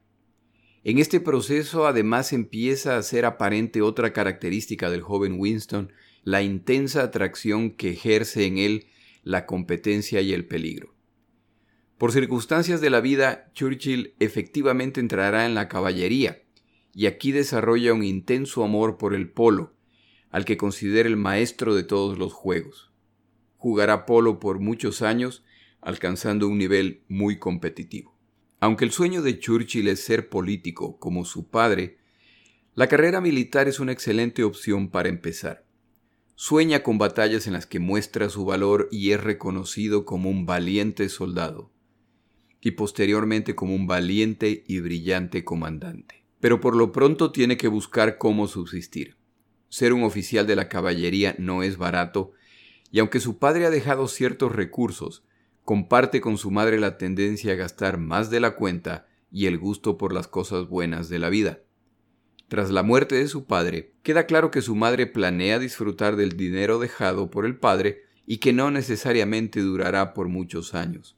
En 0.84 0.96
este 0.96 1.20
proceso 1.20 1.86
además 1.86 2.32
empieza 2.32 2.96
a 2.96 3.02
ser 3.02 3.26
aparente 3.26 3.82
otra 3.82 4.14
característica 4.14 4.88
del 4.88 5.02
joven 5.02 5.38
Winston, 5.38 5.92
la 6.24 6.40
intensa 6.40 7.02
atracción 7.02 7.72
que 7.72 7.90
ejerce 7.90 8.46
en 8.46 8.56
él 8.56 8.86
la 9.22 9.44
competencia 9.44 10.22
y 10.22 10.32
el 10.32 10.46
peligro. 10.46 10.94
Por 11.98 12.10
circunstancias 12.10 12.80
de 12.80 12.88
la 12.88 13.02
vida, 13.02 13.52
Churchill 13.52 14.14
efectivamente 14.18 14.98
entrará 14.98 15.44
en 15.44 15.54
la 15.54 15.68
caballería, 15.68 16.42
y 16.94 17.06
aquí 17.06 17.32
desarrolla 17.32 17.94
un 17.94 18.04
intenso 18.04 18.64
amor 18.64 18.98
por 18.98 19.14
el 19.14 19.30
polo, 19.30 19.74
al 20.30 20.44
que 20.44 20.56
considera 20.56 21.08
el 21.08 21.16
maestro 21.16 21.74
de 21.74 21.84
todos 21.84 22.18
los 22.18 22.32
juegos. 22.32 22.92
Jugará 23.56 24.06
polo 24.06 24.40
por 24.40 24.60
muchos 24.60 25.02
años, 25.02 25.44
alcanzando 25.80 26.48
un 26.48 26.58
nivel 26.58 27.02
muy 27.08 27.38
competitivo. 27.38 28.16
Aunque 28.60 28.84
el 28.84 28.92
sueño 28.92 29.22
de 29.22 29.38
Churchill 29.38 29.88
es 29.88 30.00
ser 30.00 30.28
político 30.28 30.98
como 30.98 31.24
su 31.24 31.48
padre, 31.48 31.98
la 32.74 32.88
carrera 32.88 33.20
militar 33.20 33.68
es 33.68 33.80
una 33.80 33.92
excelente 33.92 34.44
opción 34.44 34.88
para 34.88 35.08
empezar. 35.08 35.66
Sueña 36.34 36.82
con 36.82 36.98
batallas 36.98 37.46
en 37.46 37.52
las 37.52 37.66
que 37.66 37.80
muestra 37.80 38.28
su 38.28 38.44
valor 38.44 38.88
y 38.90 39.12
es 39.12 39.22
reconocido 39.22 40.04
como 40.04 40.30
un 40.30 40.46
valiente 40.46 41.08
soldado, 41.08 41.70
y 42.60 42.72
posteriormente 42.72 43.54
como 43.54 43.74
un 43.74 43.86
valiente 43.86 44.64
y 44.66 44.80
brillante 44.80 45.44
comandante 45.44 46.21
pero 46.42 46.60
por 46.60 46.74
lo 46.74 46.90
pronto 46.90 47.30
tiene 47.30 47.56
que 47.56 47.68
buscar 47.68 48.18
cómo 48.18 48.48
subsistir. 48.48 49.16
Ser 49.68 49.92
un 49.92 50.02
oficial 50.02 50.44
de 50.44 50.56
la 50.56 50.68
caballería 50.68 51.36
no 51.38 51.62
es 51.62 51.76
barato, 51.76 52.32
y 52.90 52.98
aunque 52.98 53.20
su 53.20 53.38
padre 53.38 53.64
ha 53.64 53.70
dejado 53.70 54.08
ciertos 54.08 54.50
recursos, 54.50 55.22
comparte 55.64 56.20
con 56.20 56.38
su 56.38 56.50
madre 56.50 56.80
la 56.80 56.98
tendencia 56.98 57.52
a 57.52 57.54
gastar 57.54 57.96
más 57.96 58.28
de 58.28 58.40
la 58.40 58.56
cuenta 58.56 59.06
y 59.30 59.46
el 59.46 59.56
gusto 59.56 59.96
por 59.96 60.12
las 60.12 60.26
cosas 60.26 60.66
buenas 60.66 61.08
de 61.08 61.20
la 61.20 61.28
vida. 61.28 61.60
Tras 62.48 62.72
la 62.72 62.82
muerte 62.82 63.14
de 63.14 63.28
su 63.28 63.44
padre, 63.44 63.92
queda 64.02 64.26
claro 64.26 64.50
que 64.50 64.62
su 64.62 64.74
madre 64.74 65.06
planea 65.06 65.60
disfrutar 65.60 66.16
del 66.16 66.36
dinero 66.36 66.80
dejado 66.80 67.30
por 67.30 67.46
el 67.46 67.56
padre 67.56 68.02
y 68.26 68.38
que 68.38 68.52
no 68.52 68.72
necesariamente 68.72 69.60
durará 69.60 70.12
por 70.12 70.26
muchos 70.26 70.74
años. 70.74 71.16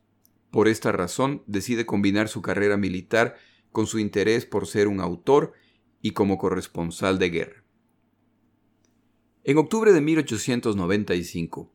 Por 0.51 0.69
esta 0.69 0.93
razón 0.93 1.43
decide 1.47 1.87
combinar 1.87 2.29
su 2.29 2.43
carrera 2.43 2.77
militar 2.77 3.37
con 3.75 3.89
su 3.89 3.99
interés 3.99 4.47
por 4.47 4.69
ser 4.69 4.89
un 4.89 5.01
autor 5.01 5.53
y 6.01 6.13
como 6.13 6.39
corresponsal 6.39 7.19
de 7.19 7.29
guerra. 7.29 7.65
En 9.43 9.59
octubre 9.59 9.93
de 9.93 10.01
1895, 10.01 11.75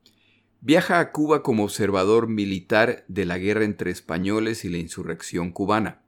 viaja 0.61 0.99
a 0.99 1.11
Cuba 1.11 1.43
como 1.43 1.65
observador 1.65 2.29
militar 2.29 3.03
de 3.09 3.25
la 3.25 3.37
guerra 3.37 3.65
entre 3.65 3.91
españoles 3.91 4.63
y 4.63 4.69
la 4.69 4.77
insurrección 4.77 5.51
cubana. 5.51 6.01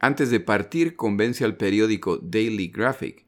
Antes 0.00 0.30
de 0.30 0.40
partir, 0.40 0.96
convence 0.96 1.44
al 1.44 1.56
periódico 1.56 2.18
Daily 2.18 2.68
Graphic 2.68 3.26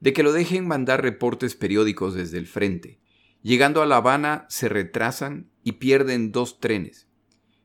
de 0.00 0.12
que 0.12 0.22
lo 0.22 0.32
dejen 0.32 0.68
mandar 0.68 1.02
reportes 1.02 1.56
periódicos 1.56 2.14
desde 2.14 2.38
el 2.38 2.46
frente. 2.46 3.00
Llegando 3.42 3.82
a 3.82 3.86
La 3.86 3.96
Habana, 3.96 4.46
se 4.48 4.68
retrasan 4.68 5.50
y 5.64 5.72
pierden 5.72 6.30
dos 6.30 6.60
trenes. 6.60 7.08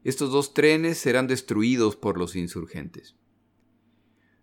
Estos 0.03 0.32
dos 0.32 0.56
trenes 0.56 0.98
serán 0.98 1.27
destruidos 1.27 1.96
por 1.96 2.18
los 2.18 2.36
insurgentes. 2.36 3.15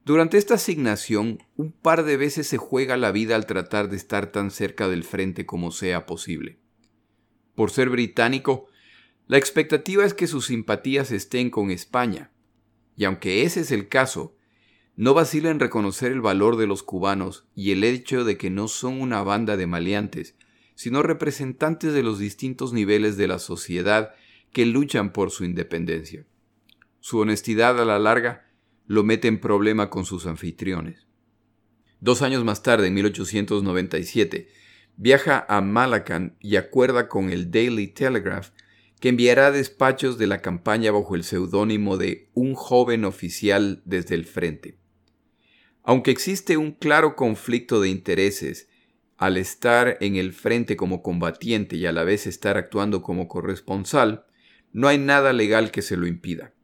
Durante 0.08 0.38
esta 0.38 0.54
asignación, 0.54 1.42
un 1.56 1.70
par 1.70 2.02
de 2.02 2.16
veces 2.16 2.46
se 2.46 2.56
juega 2.56 2.96
la 2.96 3.12
vida 3.12 3.36
al 3.36 3.44
tratar 3.44 3.90
de 3.90 3.98
estar 3.98 4.32
tan 4.32 4.50
cerca 4.50 4.88
del 4.88 5.04
frente 5.04 5.44
como 5.44 5.70
sea 5.70 6.06
posible. 6.06 6.58
Por 7.54 7.70
ser 7.70 7.90
británico, 7.90 8.68
la 9.26 9.36
expectativa 9.36 10.06
es 10.06 10.14
que 10.14 10.26
sus 10.26 10.46
simpatías 10.46 11.12
estén 11.12 11.50
con 11.50 11.70
España, 11.70 12.30
y 12.96 13.04
aunque 13.04 13.42
ese 13.42 13.60
es 13.60 13.70
el 13.70 13.90
caso, 13.90 14.34
no 14.96 15.12
vacila 15.12 15.50
en 15.50 15.60
reconocer 15.60 16.10
el 16.10 16.22
valor 16.22 16.56
de 16.56 16.66
los 16.66 16.82
cubanos 16.82 17.46
y 17.54 17.72
el 17.72 17.84
hecho 17.84 18.24
de 18.24 18.38
que 18.38 18.48
no 18.48 18.68
son 18.68 19.02
una 19.02 19.22
banda 19.22 19.58
de 19.58 19.66
maleantes, 19.66 20.36
sino 20.74 21.02
representantes 21.02 21.92
de 21.92 22.02
los 22.02 22.18
distintos 22.18 22.72
niveles 22.72 23.18
de 23.18 23.28
la 23.28 23.38
sociedad 23.38 24.14
que 24.54 24.64
luchan 24.64 25.12
por 25.12 25.30
su 25.30 25.44
independencia. 25.44 26.24
Su 26.98 27.18
honestidad 27.18 27.78
a 27.78 27.84
la 27.84 27.98
larga 27.98 28.47
lo 28.88 29.04
mete 29.04 29.28
en 29.28 29.38
problema 29.38 29.90
con 29.90 30.06
sus 30.06 30.26
anfitriones. 30.26 31.06
Dos 32.00 32.22
años 32.22 32.42
más 32.42 32.62
tarde, 32.62 32.86
en 32.86 32.94
1897, 32.94 34.48
viaja 34.96 35.44
a 35.46 35.60
Malacan 35.60 36.36
y 36.40 36.56
acuerda 36.56 37.06
con 37.06 37.30
el 37.30 37.50
Daily 37.50 37.88
Telegraph 37.88 38.48
que 38.98 39.10
enviará 39.10 39.52
despachos 39.52 40.16
de 40.16 40.26
la 40.26 40.40
campaña 40.40 40.90
bajo 40.90 41.14
el 41.14 41.22
seudónimo 41.22 41.98
de 41.98 42.30
un 42.32 42.54
joven 42.54 43.04
oficial 43.04 43.82
desde 43.84 44.14
el 44.14 44.24
frente. 44.24 44.78
Aunque 45.82 46.10
existe 46.10 46.56
un 46.56 46.72
claro 46.72 47.14
conflicto 47.14 47.80
de 47.82 47.90
intereses 47.90 48.68
al 49.18 49.36
estar 49.36 49.98
en 50.00 50.16
el 50.16 50.32
frente 50.32 50.76
como 50.76 51.02
combatiente 51.02 51.76
y 51.76 51.84
a 51.84 51.92
la 51.92 52.04
vez 52.04 52.26
estar 52.26 52.56
actuando 52.56 53.02
como 53.02 53.28
corresponsal, 53.28 54.24
no 54.72 54.88
hay 54.88 54.96
nada 54.96 55.34
legal 55.34 55.70
que 55.70 55.82
se 55.82 55.96
lo 55.96 56.06
impida. 56.06 56.54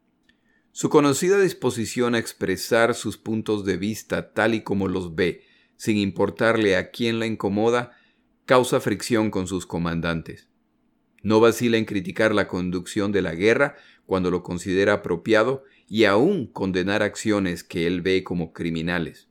Su 0.77 0.89
conocida 0.89 1.39
disposición 1.39 2.17
a 2.17 2.19
expresar 2.19 2.97
sus 2.97 3.17
puntos 3.17 3.65
de 3.65 3.77
vista 3.77 4.33
tal 4.33 4.55
y 4.55 4.63
como 4.63 4.89
los 4.89 5.15
ve, 5.15 5.45
sin 5.77 5.97
importarle 5.97 6.75
a 6.75 6.91
quién 6.91 7.21
la 7.21 7.27
incomoda, 7.27 7.97
causa 8.45 8.81
fricción 8.81 9.31
con 9.31 9.47
sus 9.47 9.67
comandantes. 9.67 10.49
No 11.23 11.39
vacila 11.39 11.77
en 11.77 11.85
criticar 11.85 12.35
la 12.35 12.49
conducción 12.49 13.13
de 13.13 13.23
la 13.23 13.37
guerra 13.37 13.77
cuando 14.05 14.33
lo 14.33 14.43
considera 14.43 14.95
apropiado 14.95 15.63
y 15.87 16.07
aún 16.07 16.49
condenar 16.49 17.05
acciones 17.05 17.63
que 17.63 17.87
él 17.87 18.03
ve 18.03 18.25
como 18.25 18.53
criminales. 18.53 19.29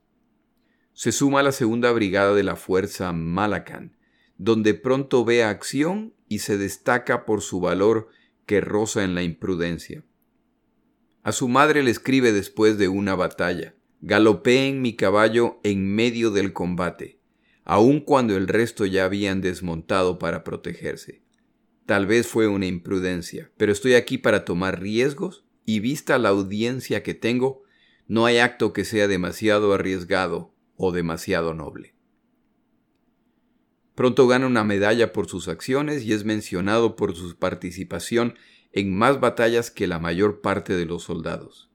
Se 0.94 1.12
suma 1.12 1.40
a 1.40 1.42
la 1.42 1.52
segunda 1.52 1.92
brigada 1.92 2.34
de 2.34 2.42
la 2.42 2.56
fuerza 2.56 3.12
Malacan, 3.12 3.98
donde 4.38 4.72
pronto 4.72 5.26
ve 5.26 5.44
acción 5.44 6.14
y 6.26 6.38
se 6.38 6.56
destaca 6.56 7.26
por 7.26 7.42
su 7.42 7.60
valor 7.60 8.08
que 8.46 8.62
roza 8.62 9.04
en 9.04 9.14
la 9.14 9.22
imprudencia. 9.22 10.04
A 11.24 11.32
su 11.32 11.48
madre 11.48 11.82
le 11.82 11.90
escribe 11.90 12.32
después 12.32 12.76
de 12.76 12.88
una 12.88 13.14
batalla. 13.14 13.74
Galopé 14.02 14.68
en 14.68 14.82
mi 14.82 14.94
caballo 14.94 15.58
en 15.62 15.94
medio 15.94 16.30
del 16.30 16.52
combate, 16.52 17.18
aun 17.64 18.00
cuando 18.00 18.36
el 18.36 18.46
resto 18.46 18.84
ya 18.84 19.06
habían 19.06 19.40
desmontado 19.40 20.18
para 20.18 20.44
protegerse. 20.44 21.22
Tal 21.86 22.04
vez 22.04 22.26
fue 22.26 22.46
una 22.46 22.66
imprudencia, 22.66 23.50
pero 23.56 23.72
estoy 23.72 23.94
aquí 23.94 24.18
para 24.18 24.44
tomar 24.44 24.82
riesgos 24.82 25.46
y 25.64 25.80
vista 25.80 26.18
la 26.18 26.28
audiencia 26.28 27.02
que 27.02 27.14
tengo, 27.14 27.62
no 28.06 28.26
hay 28.26 28.36
acto 28.36 28.74
que 28.74 28.84
sea 28.84 29.08
demasiado 29.08 29.72
arriesgado 29.72 30.54
o 30.76 30.92
demasiado 30.92 31.54
noble. 31.54 31.94
Pronto 33.94 34.26
gana 34.26 34.46
una 34.46 34.64
medalla 34.64 35.14
por 35.14 35.26
sus 35.26 35.48
acciones 35.48 36.02
y 36.02 36.12
es 36.12 36.26
mencionado 36.26 36.96
por 36.96 37.16
su 37.16 37.36
participación 37.38 38.34
en 38.74 38.92
más 38.92 39.20
batallas 39.20 39.70
que 39.70 39.86
la 39.86 40.00
mayor 40.00 40.40
parte 40.40 40.74
de 40.74 40.84
los 40.84 41.04
soldados. 41.04 41.70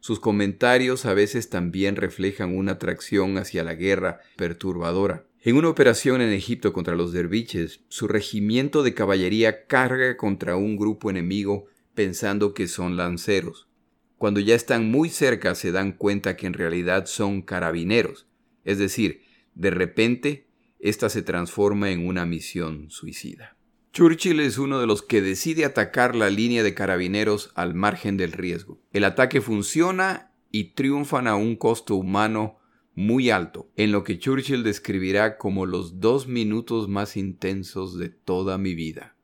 Sus 0.00 0.18
comentarios 0.18 1.04
a 1.04 1.12
veces 1.12 1.50
también 1.50 1.94
reflejan 1.94 2.56
una 2.56 2.72
atracción 2.72 3.36
hacia 3.36 3.62
la 3.62 3.74
guerra 3.74 4.20
perturbadora. 4.36 5.26
En 5.42 5.56
una 5.56 5.68
operación 5.68 6.22
en 6.22 6.32
Egipto 6.32 6.72
contra 6.72 6.96
los 6.96 7.12
derviches, 7.12 7.80
su 7.88 8.08
regimiento 8.08 8.82
de 8.82 8.94
caballería 8.94 9.66
carga 9.66 10.16
contra 10.16 10.56
un 10.56 10.76
grupo 10.76 11.10
enemigo 11.10 11.66
pensando 11.94 12.54
que 12.54 12.66
son 12.66 12.96
lanceros. 12.96 13.68
Cuando 14.16 14.40
ya 14.40 14.54
están 14.54 14.90
muy 14.90 15.10
cerca 15.10 15.54
se 15.54 15.70
dan 15.70 15.92
cuenta 15.92 16.36
que 16.36 16.46
en 16.46 16.54
realidad 16.54 17.04
son 17.06 17.42
carabineros, 17.42 18.26
es 18.64 18.78
decir, 18.78 19.22
de 19.54 19.70
repente 19.70 20.46
esta 20.78 21.10
se 21.10 21.22
transforma 21.22 21.90
en 21.90 22.06
una 22.06 22.24
misión 22.24 22.90
suicida. 22.90 23.56
Churchill 23.92 24.40
es 24.40 24.56
uno 24.56 24.80
de 24.80 24.86
los 24.86 25.02
que 25.02 25.20
decide 25.20 25.66
atacar 25.66 26.16
la 26.16 26.30
línea 26.30 26.62
de 26.62 26.72
carabineros 26.72 27.52
al 27.54 27.74
margen 27.74 28.16
del 28.16 28.32
riesgo. 28.32 28.80
El 28.94 29.04
ataque 29.04 29.42
funciona 29.42 30.32
y 30.50 30.72
triunfan 30.72 31.26
a 31.26 31.36
un 31.36 31.56
costo 31.56 31.96
humano 31.96 32.58
muy 32.94 33.28
alto, 33.28 33.70
en 33.76 33.92
lo 33.92 34.02
que 34.02 34.18
Churchill 34.18 34.62
describirá 34.62 35.36
como 35.36 35.66
los 35.66 36.00
dos 36.00 36.26
minutos 36.26 36.88
más 36.88 37.18
intensos 37.18 37.98
de 37.98 38.08
toda 38.08 38.56
mi 38.56 38.74
vida. 38.74 39.14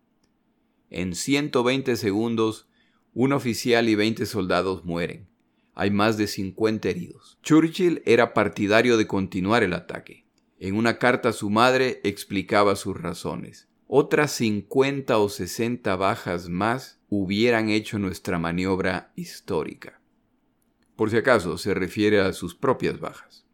En 0.90 1.14
120 1.14 1.96
segundos, 1.96 2.68
un 3.14 3.32
oficial 3.32 3.88
y 3.88 3.94
20 3.94 4.26
soldados 4.26 4.84
mueren. 4.84 5.30
Hay 5.74 5.90
más 5.90 6.18
de 6.18 6.26
50 6.26 6.90
heridos. 6.90 7.38
Churchill 7.42 8.02
era 8.04 8.34
partidario 8.34 8.98
de 8.98 9.06
continuar 9.06 9.62
el 9.62 9.72
ataque. 9.72 10.26
En 10.58 10.76
una 10.76 10.98
carta 10.98 11.30
a 11.30 11.32
su 11.32 11.48
madre 11.48 12.02
explicaba 12.04 12.76
sus 12.76 13.00
razones. 13.00 13.67
Otras 13.90 14.32
50 14.32 15.16
o 15.16 15.30
60 15.30 15.96
bajas 15.96 16.50
más 16.50 17.00
hubieran 17.08 17.70
hecho 17.70 17.98
nuestra 17.98 18.38
maniobra 18.38 19.12
histórica. 19.16 19.98
Por 20.94 21.08
si 21.08 21.16
acaso, 21.16 21.56
se 21.56 21.72
refiere 21.72 22.20
a 22.20 22.34
sus 22.34 22.54
propias 22.54 23.00
bajas. 23.00 23.46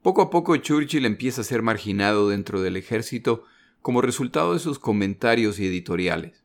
Poco 0.00 0.22
a 0.22 0.30
poco 0.30 0.56
Churchill 0.56 1.04
empieza 1.04 1.42
a 1.42 1.44
ser 1.44 1.60
marginado 1.60 2.30
dentro 2.30 2.62
del 2.62 2.78
ejército 2.78 3.44
como 3.82 4.00
resultado 4.00 4.54
de 4.54 4.60
sus 4.60 4.78
comentarios 4.78 5.60
y 5.60 5.66
editoriales. 5.66 6.42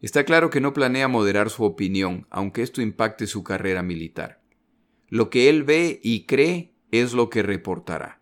Está 0.00 0.24
claro 0.24 0.48
que 0.48 0.62
no 0.62 0.72
planea 0.72 1.08
moderar 1.08 1.50
su 1.50 1.64
opinión, 1.64 2.26
aunque 2.30 2.62
esto 2.62 2.80
impacte 2.80 3.26
su 3.26 3.44
carrera 3.44 3.82
militar. 3.82 4.40
Lo 5.08 5.28
que 5.28 5.50
él 5.50 5.62
ve 5.62 6.00
y 6.02 6.24
cree 6.24 6.72
es 6.90 7.12
lo 7.12 7.28
que 7.28 7.42
reportará. 7.42 8.19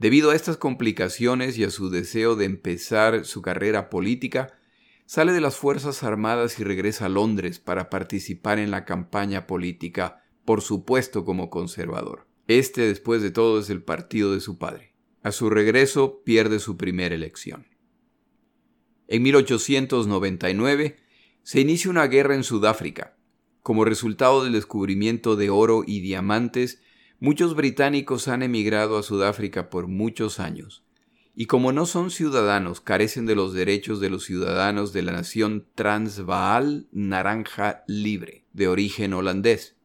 Debido 0.00 0.30
a 0.30 0.34
estas 0.34 0.56
complicaciones 0.56 1.58
y 1.58 1.64
a 1.64 1.68
su 1.68 1.90
deseo 1.90 2.34
de 2.34 2.46
empezar 2.46 3.26
su 3.26 3.42
carrera 3.42 3.90
política, 3.90 4.58
sale 5.04 5.30
de 5.34 5.42
las 5.42 5.56
Fuerzas 5.56 6.02
Armadas 6.02 6.58
y 6.58 6.64
regresa 6.64 7.04
a 7.04 7.10
Londres 7.10 7.58
para 7.58 7.90
participar 7.90 8.58
en 8.58 8.70
la 8.70 8.86
campaña 8.86 9.46
política, 9.46 10.24
por 10.46 10.62
supuesto 10.62 11.26
como 11.26 11.50
conservador. 11.50 12.26
Este, 12.46 12.80
después 12.80 13.20
de 13.20 13.30
todo, 13.30 13.60
es 13.60 13.68
el 13.68 13.82
partido 13.82 14.32
de 14.32 14.40
su 14.40 14.56
padre. 14.56 14.94
A 15.22 15.32
su 15.32 15.50
regreso 15.50 16.22
pierde 16.24 16.60
su 16.60 16.78
primera 16.78 17.14
elección. 17.14 17.66
En 19.06 19.22
1899 19.22 20.96
se 21.42 21.60
inicia 21.60 21.90
una 21.90 22.06
guerra 22.06 22.34
en 22.34 22.44
Sudáfrica. 22.44 23.18
Como 23.60 23.84
resultado 23.84 24.44
del 24.44 24.54
descubrimiento 24.54 25.36
de 25.36 25.50
oro 25.50 25.84
y 25.86 26.00
diamantes, 26.00 26.80
Muchos 27.22 27.54
británicos 27.54 28.28
han 28.28 28.42
emigrado 28.42 28.96
a 28.96 29.02
Sudáfrica 29.02 29.68
por 29.68 29.88
muchos 29.88 30.40
años, 30.40 30.84
y 31.36 31.44
como 31.44 31.70
no 31.70 31.84
son 31.84 32.10
ciudadanos, 32.10 32.80
carecen 32.80 33.26
de 33.26 33.34
los 33.34 33.52
derechos 33.52 34.00
de 34.00 34.08
los 34.08 34.24
ciudadanos 34.24 34.94
de 34.94 35.02
la 35.02 35.12
nación 35.12 35.66
Transvaal 35.74 36.88
Naranja 36.92 37.84
Libre, 37.86 38.46
de 38.54 38.68
origen 38.68 39.12
holandés. 39.12 39.76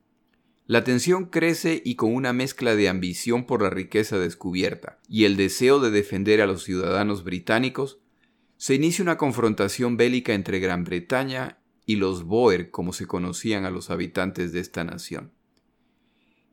La 0.66 0.86
tensión 0.86 1.26
crece 1.26 1.82
y 1.84 1.96
con 1.96 2.16
una 2.16 2.32
mezcla 2.32 2.74
de 2.74 2.88
ambición 2.88 3.46
por 3.46 3.62
la 3.62 3.70
riqueza 3.70 4.18
descubierta 4.18 5.00
y 5.10 5.26
el 5.26 5.36
deseo 5.36 5.82
de 5.82 5.92
defender 5.92 6.40
a 6.40 6.48
los 6.48 6.64
ciudadanos 6.64 7.26
británicos, 7.26 8.00
se 8.56 8.76
inicia 8.76 9.04
una 9.04 9.18
confrontación 9.18 9.98
bélica 9.98 10.34
entre 10.34 10.62
Gran 10.62 10.86
Bretaña 10.86 11.60
y 11.86 11.98
los 11.98 12.24
Boer 12.24 12.72
como 12.72 12.94
se 12.94 13.08
conocían 13.08 13.66
a 13.66 13.72
los 13.72 13.90
habitantes 13.90 14.54
de 14.54 14.62
esta 14.62 14.86
nación. 14.86 15.35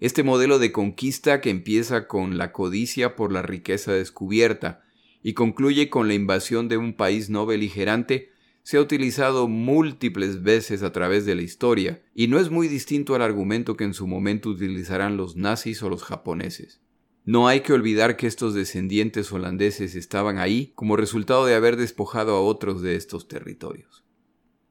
Este 0.02 0.24
modelo 0.24 0.58
de 0.58 0.72
conquista 0.72 1.40
que 1.40 1.50
empieza 1.50 2.08
con 2.08 2.36
la 2.36 2.50
codicia 2.50 3.14
por 3.14 3.30
la 3.30 3.40
riqueza 3.40 3.92
descubierta 3.92 4.82
y 5.22 5.34
concluye 5.34 5.90
con 5.90 6.08
la 6.08 6.14
invasión 6.14 6.66
de 6.66 6.76
un 6.76 6.94
país 6.94 7.30
no 7.30 7.46
beligerante 7.46 8.32
se 8.64 8.78
ha 8.78 8.80
utilizado 8.80 9.46
múltiples 9.46 10.42
veces 10.42 10.82
a 10.82 10.90
través 10.90 11.24
de 11.24 11.36
la 11.36 11.42
historia 11.42 12.02
y 12.16 12.26
no 12.26 12.40
es 12.40 12.50
muy 12.50 12.66
distinto 12.66 13.14
al 13.14 13.22
argumento 13.22 13.76
que 13.76 13.84
en 13.84 13.94
su 13.94 14.08
momento 14.08 14.48
utilizarán 14.48 15.16
los 15.16 15.36
nazis 15.36 15.80
o 15.84 15.88
los 15.88 16.02
japoneses. 16.02 16.80
No 17.24 17.46
hay 17.46 17.60
que 17.60 17.72
olvidar 17.72 18.16
que 18.16 18.26
estos 18.26 18.54
descendientes 18.54 19.30
holandeses 19.30 19.94
estaban 19.94 20.38
ahí 20.38 20.72
como 20.74 20.96
resultado 20.96 21.46
de 21.46 21.54
haber 21.54 21.76
despojado 21.76 22.34
a 22.34 22.40
otros 22.40 22.82
de 22.82 22.96
estos 22.96 23.28
territorios. 23.28 24.02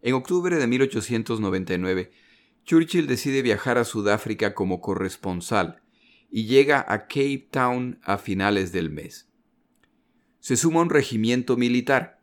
En 0.02 0.14
octubre 0.14 0.58
de 0.58 0.68
1899 0.68 2.12
Churchill 2.72 3.06
decide 3.06 3.42
viajar 3.42 3.78
a 3.78 3.84
Sudáfrica 3.84 4.54
como 4.54 4.80
corresponsal 4.80 5.82
y 6.30 6.46
llega 6.46 6.80
a 6.88 7.00
Cape 7.08 7.50
Town 7.52 8.00
a 8.02 8.18
finales 8.18 8.72
del 8.72 8.90
mes. 8.90 9.28
Se 10.40 10.56
suma 10.56 10.80
un 10.80 10.90
regimiento 10.90 11.58
militar. 11.58 12.22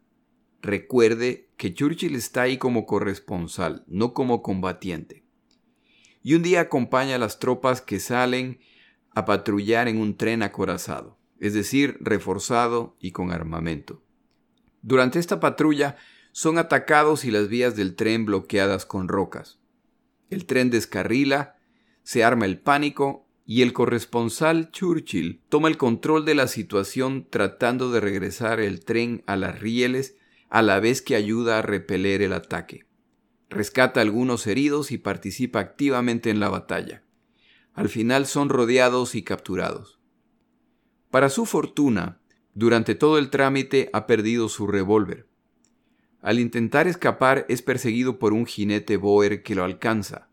Recuerde 0.62 1.50
que 1.58 1.74
Churchill 1.74 2.14
está 2.14 2.40
ahí 2.40 2.56
como 2.56 2.86
corresponsal, 2.86 3.84
no 3.88 4.14
como 4.14 4.40
combatiente. 4.40 5.22
Y 6.22 6.32
un 6.32 6.42
día 6.42 6.62
acompaña 6.62 7.16
a 7.16 7.18
las 7.18 7.40
tropas 7.40 7.82
que 7.82 8.00
salen 8.00 8.58
a 9.10 9.26
patrullar 9.26 9.86
en 9.86 9.98
un 9.98 10.16
tren 10.16 10.42
acorazado, 10.42 11.18
es 11.40 11.52
decir, 11.52 11.98
reforzado 12.00 12.96
y 13.00 13.10
con 13.10 13.32
armamento. 13.32 14.02
Durante 14.80 15.18
esta 15.18 15.40
patrulla 15.40 15.98
son 16.32 16.56
atacados 16.56 17.26
y 17.26 17.30
las 17.30 17.48
vías 17.48 17.76
del 17.76 17.96
tren 17.96 18.24
bloqueadas 18.24 18.86
con 18.86 19.08
rocas. 19.08 19.57
El 20.30 20.46
tren 20.46 20.70
descarrila, 20.70 21.56
se 22.02 22.24
arma 22.24 22.46
el 22.46 22.58
pánico 22.58 23.26
y 23.46 23.62
el 23.62 23.72
corresponsal 23.72 24.70
Churchill 24.72 25.40
toma 25.48 25.68
el 25.68 25.76
control 25.76 26.24
de 26.24 26.34
la 26.34 26.48
situación 26.48 27.26
tratando 27.30 27.90
de 27.90 28.00
regresar 28.00 28.60
el 28.60 28.84
tren 28.84 29.22
a 29.26 29.36
las 29.36 29.60
rieles 29.60 30.16
a 30.50 30.62
la 30.62 30.80
vez 30.80 31.02
que 31.02 31.16
ayuda 31.16 31.58
a 31.58 31.62
repeler 31.62 32.22
el 32.22 32.32
ataque. 32.32 32.86
Rescata 33.50 34.00
a 34.00 34.02
algunos 34.02 34.46
heridos 34.46 34.90
y 34.90 34.98
participa 34.98 35.60
activamente 35.60 36.30
en 36.30 36.40
la 36.40 36.48
batalla. 36.48 37.04
Al 37.72 37.88
final 37.88 38.26
son 38.26 38.48
rodeados 38.48 39.14
y 39.14 39.22
capturados. 39.22 39.98
Para 41.10 41.30
su 41.30 41.46
fortuna, 41.46 42.20
durante 42.54 42.96
todo 42.96 43.18
el 43.18 43.30
trámite 43.30 43.88
ha 43.92 44.06
perdido 44.06 44.48
su 44.48 44.66
revólver. 44.66 45.27
Al 46.20 46.40
intentar 46.40 46.88
escapar 46.88 47.46
es 47.48 47.62
perseguido 47.62 48.18
por 48.18 48.32
un 48.32 48.46
jinete 48.46 48.96
Boer 48.96 49.42
que 49.42 49.54
lo 49.54 49.64
alcanza. 49.64 50.28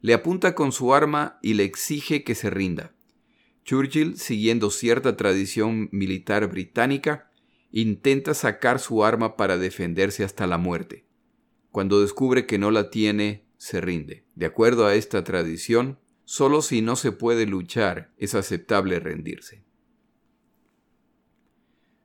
Le 0.00 0.14
apunta 0.14 0.54
con 0.54 0.72
su 0.72 0.94
arma 0.94 1.38
y 1.42 1.54
le 1.54 1.64
exige 1.64 2.24
que 2.24 2.34
se 2.34 2.50
rinda. 2.50 2.94
Churchill, 3.64 4.16
siguiendo 4.16 4.70
cierta 4.70 5.16
tradición 5.16 5.88
militar 5.92 6.48
británica, 6.48 7.30
intenta 7.70 8.34
sacar 8.34 8.80
su 8.80 9.04
arma 9.04 9.36
para 9.36 9.58
defenderse 9.58 10.24
hasta 10.24 10.46
la 10.46 10.58
muerte. 10.58 11.04
Cuando 11.70 12.00
descubre 12.00 12.46
que 12.46 12.58
no 12.58 12.70
la 12.70 12.90
tiene, 12.90 13.44
se 13.56 13.80
rinde. 13.80 14.24
De 14.34 14.46
acuerdo 14.46 14.86
a 14.86 14.94
esta 14.94 15.22
tradición, 15.22 15.98
solo 16.24 16.62
si 16.62 16.82
no 16.82 16.96
se 16.96 17.12
puede 17.12 17.46
luchar 17.46 18.12
es 18.16 18.34
aceptable 18.34 18.98
rendirse. 18.98 19.62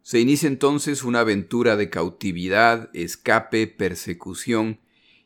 Se 0.05 0.19
inicia 0.19 0.47
entonces 0.47 1.03
una 1.03 1.21
aventura 1.21 1.75
de 1.77 1.89
cautividad, 1.89 2.91
escape, 2.93 3.65
persecución 3.65 4.79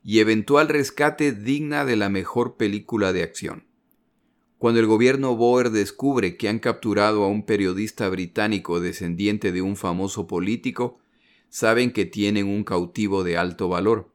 y 0.05 0.19
eventual 0.19 0.69
rescate 0.69 1.33
digna 1.33 1.83
de 1.83 1.97
la 1.97 2.07
mejor 2.07 2.55
película 2.55 3.11
de 3.11 3.23
acción. 3.23 3.65
Cuando 4.57 4.79
el 4.79 4.85
gobierno 4.85 5.35
Boer 5.35 5.71
descubre 5.71 6.37
que 6.37 6.47
han 6.47 6.59
capturado 6.59 7.25
a 7.25 7.27
un 7.27 7.45
periodista 7.45 8.07
británico 8.07 8.79
descendiente 8.79 9.51
de 9.51 9.61
un 9.61 9.75
famoso 9.75 10.27
político, 10.27 10.99
saben 11.49 11.91
que 11.91 12.05
tienen 12.05 12.47
un 12.47 12.63
cautivo 12.63 13.25
de 13.25 13.35
alto 13.35 13.67
valor. 13.67 14.13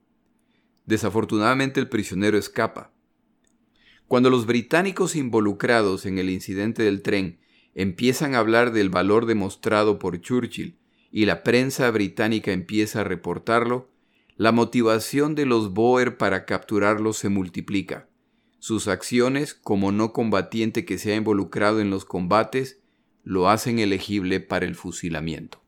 Desafortunadamente 0.86 1.78
el 1.78 1.90
prisionero 1.90 2.38
escapa. 2.38 2.90
Cuando 4.08 4.30
los 4.30 4.46
británicos 4.46 5.14
involucrados 5.14 6.06
en 6.06 6.16
el 6.16 6.30
incidente 6.30 6.84
del 6.84 7.02
tren 7.02 7.43
empiezan 7.74 8.34
a 8.34 8.38
hablar 8.38 8.72
del 8.72 8.90
valor 8.90 9.26
demostrado 9.26 9.98
por 9.98 10.20
Churchill 10.20 10.78
y 11.10 11.26
la 11.26 11.42
prensa 11.42 11.90
británica 11.90 12.52
empieza 12.52 13.00
a 13.00 13.04
reportarlo, 13.04 13.90
la 14.36 14.50
motivación 14.50 15.34
de 15.34 15.46
los 15.46 15.72
Boer 15.72 16.16
para 16.16 16.44
capturarlo 16.44 17.12
se 17.12 17.28
multiplica. 17.28 18.08
Sus 18.58 18.88
acciones, 18.88 19.54
como 19.54 19.92
no 19.92 20.12
combatiente 20.12 20.84
que 20.84 20.98
se 20.98 21.12
ha 21.12 21.16
involucrado 21.16 21.80
en 21.80 21.90
los 21.90 22.04
combates, 22.04 22.80
lo 23.22 23.48
hacen 23.48 23.78
elegible 23.78 24.40
para 24.40 24.66
el 24.66 24.74
fusilamiento. 24.74 25.62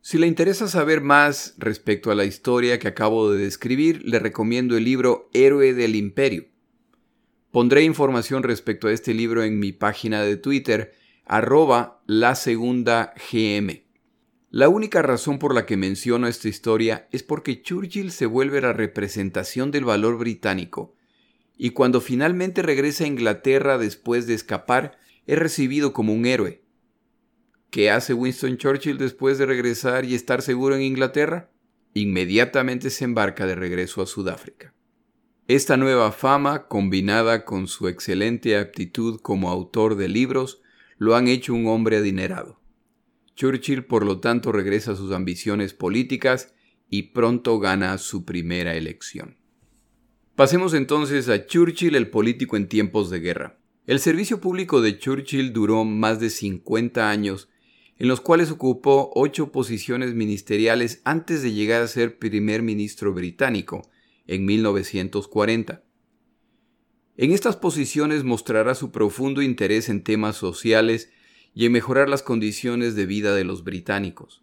Si 0.00 0.18
le 0.18 0.26
interesa 0.26 0.66
saber 0.66 1.00
más 1.00 1.54
respecto 1.58 2.10
a 2.10 2.14
la 2.14 2.24
historia 2.24 2.78
que 2.78 2.88
acabo 2.88 3.30
de 3.30 3.44
describir, 3.44 4.02
le 4.04 4.18
recomiendo 4.18 4.76
el 4.76 4.84
libro 4.84 5.30
Héroe 5.32 5.74
del 5.74 5.94
Imperio. 5.94 6.46
Pondré 7.52 7.84
información 7.84 8.42
respecto 8.42 8.88
a 8.88 8.92
este 8.92 9.14
libro 9.14 9.44
en 9.44 9.60
mi 9.60 9.72
página 9.72 10.22
de 10.22 10.36
Twitter, 10.36 10.92
arroba 11.24 12.02
la 12.06 12.34
segunda 12.34 13.14
GM. 13.30 13.84
La 14.50 14.68
única 14.68 15.00
razón 15.00 15.38
por 15.38 15.54
la 15.54 15.64
que 15.64 15.76
menciono 15.76 16.26
esta 16.26 16.48
historia 16.48 17.08
es 17.10 17.22
porque 17.22 17.62
Churchill 17.62 18.10
se 18.10 18.26
vuelve 18.26 18.60
la 18.60 18.72
representación 18.72 19.70
del 19.70 19.84
valor 19.84 20.18
británico, 20.18 20.94
y 21.56 21.70
cuando 21.70 22.00
finalmente 22.00 22.62
regresa 22.62 23.04
a 23.04 23.08
Inglaterra 23.08 23.78
después 23.78 24.26
de 24.26 24.34
escapar, 24.34 24.98
es 25.26 25.38
recibido 25.38 25.92
como 25.92 26.12
un 26.12 26.26
héroe. 26.26 26.62
¿Qué 27.70 27.90
hace 27.90 28.12
Winston 28.12 28.58
Churchill 28.58 28.98
después 28.98 29.38
de 29.38 29.46
regresar 29.46 30.04
y 30.04 30.14
estar 30.14 30.42
seguro 30.42 30.74
en 30.74 30.82
Inglaterra? 30.82 31.50
Inmediatamente 31.94 32.90
se 32.90 33.04
embarca 33.04 33.46
de 33.46 33.54
regreso 33.54 34.02
a 34.02 34.06
Sudáfrica. 34.06 34.74
Esta 35.48 35.76
nueva 35.76 36.12
fama, 36.12 36.68
combinada 36.68 37.44
con 37.44 37.68
su 37.68 37.88
excelente 37.88 38.58
aptitud 38.58 39.20
como 39.20 39.50
autor 39.50 39.96
de 39.96 40.08
libros, 40.08 40.61
lo 41.02 41.16
han 41.16 41.26
hecho 41.26 41.52
un 41.52 41.66
hombre 41.66 41.96
adinerado. 41.96 42.60
Churchill, 43.34 43.84
por 43.84 44.06
lo 44.06 44.20
tanto, 44.20 44.52
regresa 44.52 44.92
a 44.92 44.96
sus 44.96 45.10
ambiciones 45.10 45.74
políticas 45.74 46.54
y 46.88 47.10
pronto 47.10 47.58
gana 47.58 47.98
su 47.98 48.24
primera 48.24 48.76
elección. 48.76 49.36
Pasemos 50.36 50.74
entonces 50.74 51.28
a 51.28 51.44
Churchill, 51.44 51.96
el 51.96 52.08
político 52.08 52.56
en 52.56 52.68
tiempos 52.68 53.10
de 53.10 53.18
guerra. 53.18 53.58
El 53.84 53.98
servicio 53.98 54.40
público 54.40 54.80
de 54.80 54.96
Churchill 54.96 55.52
duró 55.52 55.84
más 55.84 56.20
de 56.20 56.30
50 56.30 57.10
años, 57.10 57.48
en 57.98 58.06
los 58.06 58.20
cuales 58.20 58.52
ocupó 58.52 59.10
ocho 59.16 59.50
posiciones 59.50 60.14
ministeriales 60.14 61.02
antes 61.04 61.42
de 61.42 61.52
llegar 61.52 61.82
a 61.82 61.88
ser 61.88 62.16
primer 62.16 62.62
ministro 62.62 63.12
británico 63.12 63.82
en 64.28 64.44
1940. 64.44 65.82
En 67.16 67.32
estas 67.32 67.56
posiciones 67.56 68.24
mostrará 68.24 68.74
su 68.74 68.90
profundo 68.90 69.42
interés 69.42 69.90
en 69.90 70.02
temas 70.02 70.36
sociales 70.36 71.10
y 71.54 71.66
en 71.66 71.72
mejorar 71.72 72.08
las 72.08 72.22
condiciones 72.22 72.94
de 72.94 73.04
vida 73.04 73.34
de 73.34 73.44
los 73.44 73.64
británicos. 73.64 74.42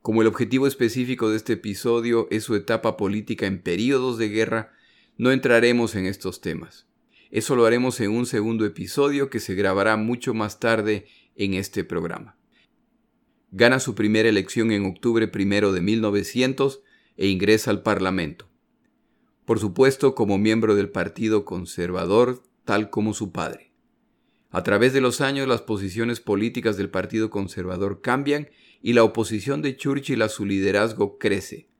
Como 0.00 0.22
el 0.22 0.28
objetivo 0.28 0.66
específico 0.66 1.28
de 1.28 1.36
este 1.36 1.54
episodio 1.54 2.26
es 2.30 2.44
su 2.44 2.54
etapa 2.54 2.96
política 2.96 3.46
en 3.46 3.60
períodos 3.60 4.16
de 4.16 4.30
guerra, 4.30 4.72
no 5.18 5.30
entraremos 5.30 5.94
en 5.94 6.06
estos 6.06 6.40
temas. 6.40 6.86
Eso 7.30 7.54
lo 7.54 7.66
haremos 7.66 8.00
en 8.00 8.12
un 8.12 8.24
segundo 8.24 8.64
episodio 8.64 9.28
que 9.28 9.38
se 9.38 9.54
grabará 9.54 9.98
mucho 9.98 10.32
más 10.32 10.60
tarde 10.60 11.06
en 11.36 11.52
este 11.52 11.84
programa. 11.84 12.38
Gana 13.50 13.80
su 13.80 13.94
primera 13.94 14.30
elección 14.30 14.72
en 14.72 14.86
octubre 14.86 15.28
primero 15.28 15.72
de 15.72 15.82
1900 15.82 16.80
e 17.18 17.26
ingresa 17.26 17.70
al 17.70 17.82
Parlamento. 17.82 18.47
Por 19.48 19.60
supuesto 19.60 20.14
como 20.14 20.36
miembro 20.36 20.74
del 20.74 20.90
Partido 20.90 21.46
Conservador, 21.46 22.42
tal 22.66 22.90
como 22.90 23.14
su 23.14 23.32
padre. 23.32 23.72
A 24.50 24.62
través 24.62 24.92
de 24.92 25.00
los 25.00 25.22
años 25.22 25.48
las 25.48 25.62
posiciones 25.62 26.20
políticas 26.20 26.76
del 26.76 26.90
Partido 26.90 27.30
Conservador 27.30 28.02
cambian 28.02 28.50
y 28.82 28.92
la 28.92 29.04
oposición 29.04 29.62
de 29.62 29.74
Churchill 29.74 30.20
a 30.20 30.28
su 30.28 30.44
liderazgo 30.44 31.16
crece. 31.16 31.70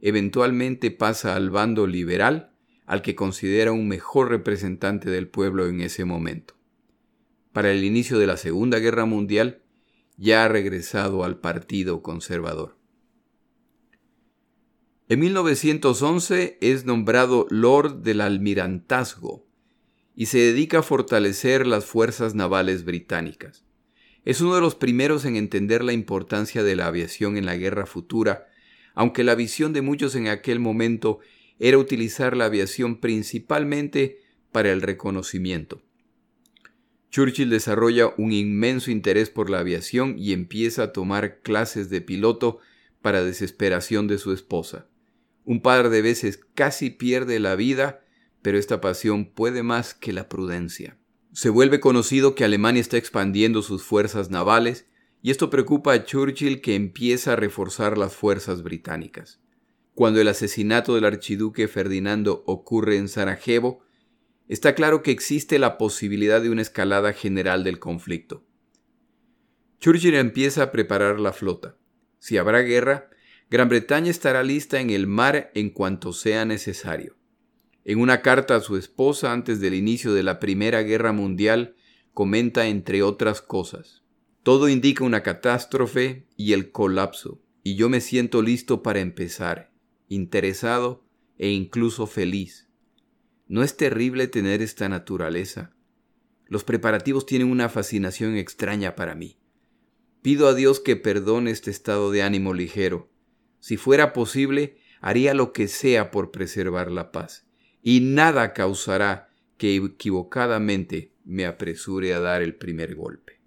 Eventualmente 0.00 0.90
pasa 0.90 1.36
al 1.36 1.50
bando 1.50 1.86
liberal, 1.86 2.54
al 2.86 3.02
que 3.02 3.14
considera 3.14 3.72
un 3.72 3.88
mejor 3.88 4.30
representante 4.30 5.10
del 5.10 5.28
pueblo 5.28 5.68
en 5.68 5.82
ese 5.82 6.06
momento. 6.06 6.54
Para 7.52 7.70
el 7.72 7.84
inicio 7.84 8.18
de 8.18 8.26
la 8.26 8.38
Segunda 8.38 8.78
Guerra 8.78 9.04
Mundial, 9.04 9.60
ya 10.16 10.46
ha 10.46 10.48
regresado 10.48 11.24
al 11.24 11.40
Partido 11.40 12.00
Conservador. 12.00 12.77
En 15.10 15.20
1911 15.20 16.58
es 16.60 16.84
nombrado 16.84 17.46
Lord 17.48 18.02
del 18.02 18.20
Almirantazgo 18.20 19.46
y 20.14 20.26
se 20.26 20.36
dedica 20.36 20.80
a 20.80 20.82
fortalecer 20.82 21.66
las 21.66 21.86
fuerzas 21.86 22.34
navales 22.34 22.84
británicas. 22.84 23.64
Es 24.26 24.42
uno 24.42 24.54
de 24.54 24.60
los 24.60 24.74
primeros 24.74 25.24
en 25.24 25.36
entender 25.36 25.82
la 25.82 25.94
importancia 25.94 26.62
de 26.62 26.76
la 26.76 26.88
aviación 26.88 27.38
en 27.38 27.46
la 27.46 27.56
guerra 27.56 27.86
futura, 27.86 28.48
aunque 28.94 29.24
la 29.24 29.34
visión 29.34 29.72
de 29.72 29.80
muchos 29.80 30.14
en 30.14 30.28
aquel 30.28 30.60
momento 30.60 31.20
era 31.58 31.78
utilizar 31.78 32.36
la 32.36 32.44
aviación 32.44 33.00
principalmente 33.00 34.18
para 34.52 34.72
el 34.72 34.82
reconocimiento. 34.82 35.80
Churchill 37.10 37.48
desarrolla 37.48 38.12
un 38.18 38.32
inmenso 38.32 38.90
interés 38.90 39.30
por 39.30 39.48
la 39.48 39.60
aviación 39.60 40.18
y 40.18 40.34
empieza 40.34 40.82
a 40.82 40.92
tomar 40.92 41.40
clases 41.40 41.88
de 41.88 42.02
piloto 42.02 42.58
para 43.00 43.24
desesperación 43.24 44.06
de 44.06 44.18
su 44.18 44.34
esposa. 44.34 44.86
Un 45.48 45.62
par 45.62 45.88
de 45.88 46.02
veces 46.02 46.40
casi 46.54 46.90
pierde 46.90 47.40
la 47.40 47.56
vida 47.56 48.02
pero 48.42 48.58
esta 48.58 48.80
pasión 48.80 49.26
puede 49.26 49.62
más 49.62 49.94
que 49.94 50.12
la 50.12 50.28
prudencia. 50.28 50.98
Se 51.32 51.48
vuelve 51.48 51.80
conocido 51.80 52.34
que 52.34 52.44
Alemania 52.44 52.80
está 52.80 52.96
expandiendo 52.96 53.62
sus 53.62 53.82
fuerzas 53.82 54.30
navales 54.30 54.86
y 55.22 55.30
esto 55.30 55.50
preocupa 55.50 55.92
a 55.92 56.04
Churchill 56.04 56.60
que 56.60 56.74
empieza 56.74 57.32
a 57.32 57.36
reforzar 57.36 57.98
las 57.98 58.14
fuerzas 58.14 58.62
británicas. 58.62 59.40
Cuando 59.94 60.20
el 60.20 60.28
asesinato 60.28 60.94
del 60.94 61.04
archiduque 61.04 61.66
Ferdinando 61.66 62.44
ocurre 62.46 62.96
en 62.96 63.08
Sarajevo, 63.08 63.80
está 64.46 64.74
claro 64.74 65.02
que 65.02 65.10
existe 65.10 65.58
la 65.58 65.76
posibilidad 65.76 66.40
de 66.40 66.50
una 66.50 66.62
escalada 66.62 67.12
general 67.12 67.64
del 67.64 67.78
conflicto. 67.78 68.44
Churchill 69.80 70.14
empieza 70.14 70.62
a 70.62 70.72
preparar 70.72 71.18
la 71.18 71.32
flota. 71.32 71.76
Si 72.18 72.36
habrá 72.36 72.60
guerra, 72.60 73.10
Gran 73.50 73.68
Bretaña 73.68 74.10
estará 74.10 74.42
lista 74.42 74.80
en 74.80 74.90
el 74.90 75.06
mar 75.06 75.50
en 75.54 75.70
cuanto 75.70 76.12
sea 76.12 76.44
necesario. 76.44 77.16
En 77.84 77.98
una 77.98 78.20
carta 78.20 78.56
a 78.56 78.60
su 78.60 78.76
esposa 78.76 79.32
antes 79.32 79.60
del 79.60 79.72
inicio 79.72 80.12
de 80.12 80.22
la 80.22 80.38
Primera 80.38 80.82
Guerra 80.82 81.12
Mundial, 81.12 81.74
comenta 82.12 82.66
entre 82.66 83.02
otras 83.02 83.40
cosas. 83.40 84.02
Todo 84.42 84.68
indica 84.68 85.04
una 85.04 85.22
catástrofe 85.22 86.26
y 86.36 86.52
el 86.52 86.72
colapso, 86.72 87.40
y 87.62 87.76
yo 87.76 87.88
me 87.88 88.02
siento 88.02 88.42
listo 88.42 88.82
para 88.82 89.00
empezar, 89.00 89.72
interesado 90.08 91.04
e 91.38 91.48
incluso 91.48 92.06
feliz. 92.06 92.68
¿No 93.46 93.62
es 93.62 93.78
terrible 93.78 94.28
tener 94.28 94.60
esta 94.60 94.90
naturaleza? 94.90 95.74
Los 96.46 96.64
preparativos 96.64 97.24
tienen 97.24 97.50
una 97.50 97.70
fascinación 97.70 98.36
extraña 98.36 98.94
para 98.94 99.14
mí. 99.14 99.38
Pido 100.20 100.48
a 100.48 100.54
Dios 100.54 100.80
que 100.80 100.96
perdone 100.96 101.50
este 101.50 101.70
estado 101.70 102.10
de 102.10 102.22
ánimo 102.22 102.52
ligero. 102.52 103.08
Si 103.60 103.76
fuera 103.76 104.12
posible, 104.12 104.78
haría 105.00 105.34
lo 105.34 105.52
que 105.52 105.68
sea 105.68 106.10
por 106.10 106.30
preservar 106.30 106.90
la 106.90 107.12
paz 107.12 107.46
y 107.82 108.00
nada 108.00 108.52
causará 108.52 109.30
que 109.56 109.76
equivocadamente 109.76 111.12
me 111.24 111.46
apresure 111.46 112.14
a 112.14 112.20
dar 112.20 112.42
el 112.42 112.54
primer 112.54 112.94
golpe. 112.94 113.40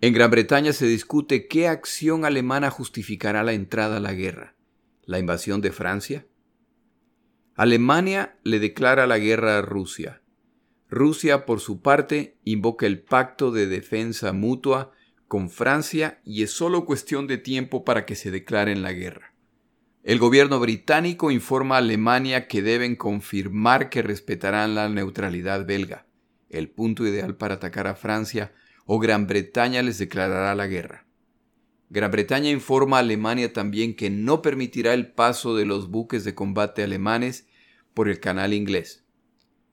En 0.00 0.12
Gran 0.12 0.30
Bretaña 0.30 0.72
se 0.72 0.86
discute 0.86 1.46
qué 1.46 1.68
acción 1.68 2.24
alemana 2.24 2.70
justificará 2.70 3.44
la 3.44 3.52
entrada 3.52 3.98
a 3.98 4.00
la 4.00 4.14
guerra. 4.14 4.56
¿La 5.04 5.18
invasión 5.18 5.60
de 5.60 5.70
Francia? 5.70 6.26
Alemania 7.54 8.38
le 8.42 8.58
declara 8.58 9.06
la 9.06 9.18
guerra 9.18 9.58
a 9.58 9.62
Rusia. 9.62 10.22
Rusia, 10.88 11.46
por 11.46 11.60
su 11.60 11.82
parte, 11.82 12.36
invoca 12.44 12.86
el 12.86 13.00
pacto 13.02 13.50
de 13.50 13.66
defensa 13.66 14.32
mutua 14.32 14.92
con 15.28 15.50
Francia 15.50 16.20
y 16.24 16.42
es 16.42 16.50
solo 16.50 16.84
cuestión 16.84 17.26
de 17.26 17.38
tiempo 17.38 17.84
para 17.84 18.04
que 18.04 18.16
se 18.16 18.30
declaren 18.30 18.82
la 18.82 18.92
guerra. 18.92 19.31
El 20.04 20.18
gobierno 20.18 20.58
británico 20.58 21.30
informa 21.30 21.76
a 21.76 21.78
Alemania 21.78 22.48
que 22.48 22.60
deben 22.60 22.96
confirmar 22.96 23.88
que 23.88 24.02
respetarán 24.02 24.74
la 24.74 24.88
neutralidad 24.88 25.64
belga, 25.64 26.06
el 26.50 26.68
punto 26.68 27.06
ideal 27.06 27.36
para 27.36 27.54
atacar 27.54 27.86
a 27.86 27.94
Francia, 27.94 28.52
o 28.84 28.98
Gran 28.98 29.28
Bretaña 29.28 29.80
les 29.80 29.98
declarará 29.98 30.56
la 30.56 30.66
guerra. 30.66 31.06
Gran 31.88 32.10
Bretaña 32.10 32.50
informa 32.50 32.96
a 32.96 33.00
Alemania 33.00 33.52
también 33.52 33.94
que 33.94 34.10
no 34.10 34.42
permitirá 34.42 34.92
el 34.92 35.12
paso 35.12 35.54
de 35.54 35.66
los 35.66 35.88
buques 35.88 36.24
de 36.24 36.34
combate 36.34 36.82
alemanes 36.82 37.46
por 37.94 38.08
el 38.08 38.18
canal 38.18 38.54
inglés. 38.54 39.04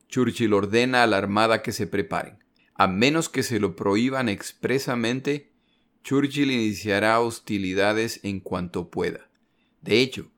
Churchill 0.08 0.52
ordena 0.52 1.02
a 1.02 1.08
la 1.08 1.16
Armada 1.16 1.62
que 1.62 1.72
se 1.72 1.88
preparen. 1.88 2.38
A 2.74 2.86
menos 2.86 3.28
que 3.28 3.42
se 3.42 3.58
lo 3.58 3.74
prohíban 3.74 4.28
expresamente, 4.28 5.50
Churchill 6.04 6.52
iniciará 6.52 7.18
hostilidades 7.18 8.20
en 8.22 8.38
cuanto 8.38 8.90
pueda. 8.90 9.29
De 9.80 10.00
hecho, 10.00 10.30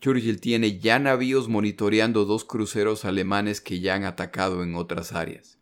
Churchill 0.00 0.40
tiene 0.40 0.78
ya 0.78 0.98
navíos 0.98 1.48
monitoreando 1.48 2.24
dos 2.24 2.44
cruceros 2.44 3.04
alemanes 3.04 3.60
que 3.60 3.80
ya 3.80 3.94
han 3.94 4.04
atacado 4.04 4.62
en 4.62 4.74
otras 4.74 5.12
áreas. 5.12 5.58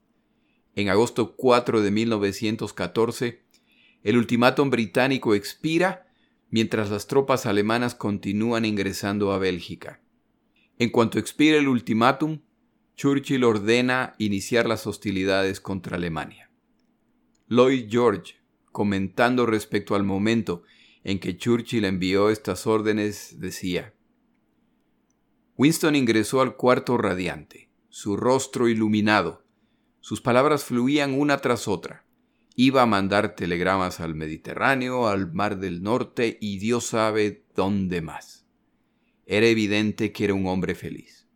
En 0.75 0.89
agosto 0.89 1.35
4 1.35 1.81
de 1.81 1.91
1914, 1.91 3.43
el 4.05 4.17
ultimátum 4.17 4.71
británico 4.71 5.35
expira 5.35 6.07
mientras 6.51 6.91
las 6.91 7.09
tropas 7.09 7.47
alemanas 7.47 7.95
continúan 7.95 8.65
ingresando 8.65 9.33
a 9.33 9.39
Bélgica. 9.39 10.01
En 10.79 10.91
cuanto 10.91 11.19
expire 11.19 11.59
el 11.59 11.69
ultimátum, 11.69 12.41
Churchill 12.97 13.45
ordena 13.45 14.15
iniciar 14.19 14.69
las 14.69 14.87
hostilidades 14.87 15.61
contra 15.61 15.97
Alemania. 15.97 16.51
Lloyd 17.49 17.87
George, 17.91 18.37
comentando 18.71 19.47
respecto 19.47 19.95
al 19.95 20.05
momento 20.05 20.63
en 21.05 21.19
que 21.19 21.37
Churchill 21.37 21.85
envió 21.85 22.31
estas 22.31 22.67
órdenes 22.67 23.37
decía, 23.39 23.95
Winston 25.57 25.97
ingresó 25.97 26.41
al 26.41 26.57
cuarto 26.57 26.99
radiante, 26.99 27.71
su 27.89 28.17
rostro 28.17 28.69
iluminado, 28.69 29.45
sus 30.01 30.21
palabras 30.21 30.65
fluían 30.65 31.15
una 31.15 31.39
tras 31.39 31.67
otra, 31.67 32.05
Iba 32.61 32.83
a 32.83 32.87
mandar 32.87 33.37
telegramas 33.37 34.01
al 34.01 34.17
Mediterráneo, 34.17 35.07
al 35.07 35.33
Mar 35.33 35.61
del 35.61 35.81
Norte 35.81 36.39
y 36.41 36.59
Dios 36.59 36.87
sabe 36.87 37.45
dónde 37.55 38.03
más. 38.03 38.49
Era 39.27 39.47
evidente 39.47 40.11
que 40.11 40.25
era 40.25 40.35
un 40.35 40.45
hombre 40.49 40.75
feliz. 40.75 41.29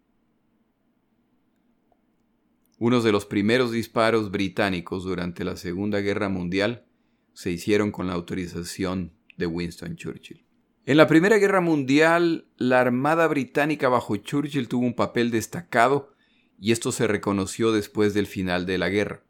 Unos 2.77 3.05
de 3.05 3.13
los 3.13 3.25
primeros 3.25 3.71
disparos 3.71 4.33
británicos 4.33 5.05
durante 5.05 5.45
la 5.45 5.57
Segunda 5.57 6.01
Guerra 6.01 6.29
Mundial 6.29 6.87
se 7.35 7.53
hicieron 7.53 7.93
con 7.93 8.09
la 8.09 8.15
autorización 8.15 9.13
de 9.37 9.47
Winston 9.47 9.97
Churchill. 9.97 10.45
En 10.85 10.97
la 10.97 11.07
Primera 11.07 11.39
Guerra 11.39 11.61
Mundial, 11.61 12.49
la 12.57 12.81
Armada 12.81 13.29
Británica 13.29 13.89
bajo 13.89 14.17
Churchill 14.17 14.69
tuvo 14.69 14.85
un 14.85 14.95
papel 14.95 15.31
destacado 15.31 16.13
y 16.59 16.73
esto 16.73 16.91
se 16.93 17.07
reconoció 17.07 17.73
después 17.73 18.15
del 18.15 18.27
final 18.27 18.67
de 18.67 18.79
la 18.79 18.89
guerra. 18.89 19.23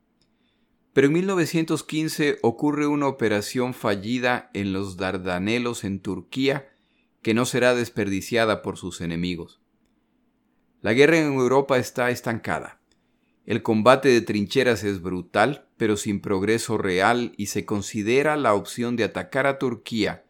Pero 0.93 1.07
en 1.07 1.15
1915 1.15 2.38
ocurre 2.43 2.87
una 2.87 3.07
operación 3.07 3.75
fallida 3.75 4.51
en 4.55 4.73
los 4.73 4.97
Dardanelos 4.97 5.85
en 5.85 6.01
Turquía 6.01 6.73
que 7.23 7.35
no 7.35 7.45
será 7.45 7.75
desperdiciada 7.75 8.62
por 8.62 8.77
sus 8.77 9.01
enemigos. 9.01 9.61
La 10.81 10.93
guerra 10.93 11.19
en 11.19 11.33
Europa 11.35 11.79
está 11.79 12.11
estancada. 12.11 12.81
El 13.47 13.62
combate 13.62 14.09
de 14.09 14.21
trincheras 14.21 14.85
es 14.85 15.01
brutal, 15.01 15.69
pero 15.83 15.97
sin 15.97 16.21
progreso 16.21 16.79
real 16.79 17.33
y 17.37 17.47
se 17.47 17.64
considera 17.64 18.37
la 18.37 18.55
opción 18.55 18.95
de 18.95 19.03
atacar 19.03 19.49
a 19.49 19.59
Turquía 19.59 20.25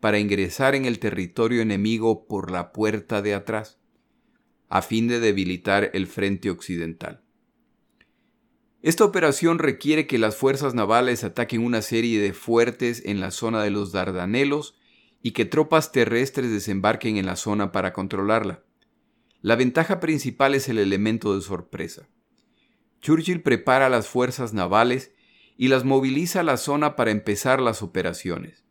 para 0.00 0.18
ingresar 0.18 0.74
en 0.74 0.84
el 0.84 0.98
territorio 0.98 1.62
enemigo 1.62 2.26
por 2.26 2.50
la 2.50 2.72
puerta 2.72 3.22
de 3.22 3.32
atrás, 3.32 3.78
a 4.68 4.82
fin 4.82 5.06
de 5.06 5.20
debilitar 5.20 5.92
el 5.94 6.08
frente 6.08 6.50
occidental. 6.50 7.22
Esta 8.82 9.04
operación 9.04 9.60
requiere 9.60 10.08
que 10.08 10.18
las 10.18 10.34
fuerzas 10.34 10.74
navales 10.74 11.22
ataquen 11.22 11.64
una 11.64 11.82
serie 11.82 12.20
de 12.20 12.32
fuertes 12.32 13.00
en 13.06 13.20
la 13.20 13.30
zona 13.30 13.62
de 13.62 13.70
los 13.70 13.92
Dardanelos 13.92 14.74
y 15.22 15.30
que 15.30 15.44
tropas 15.44 15.92
terrestres 15.92 16.50
desembarquen 16.50 17.16
en 17.16 17.26
la 17.26 17.36
zona 17.36 17.70
para 17.70 17.92
controlarla. 17.92 18.64
La 19.40 19.54
ventaja 19.54 20.00
principal 20.00 20.56
es 20.56 20.68
el 20.68 20.78
elemento 20.78 21.36
de 21.36 21.42
sorpresa. 21.42 22.08
Churchill 23.06 23.40
prepara 23.40 23.88
las 23.88 24.08
fuerzas 24.08 24.52
navales 24.52 25.12
y 25.56 25.68
las 25.68 25.84
moviliza 25.84 26.40
a 26.40 26.42
la 26.42 26.56
zona 26.56 26.96
para 26.96 27.12
empezar 27.12 27.60
las 27.60 27.80
operaciones. 27.80 28.64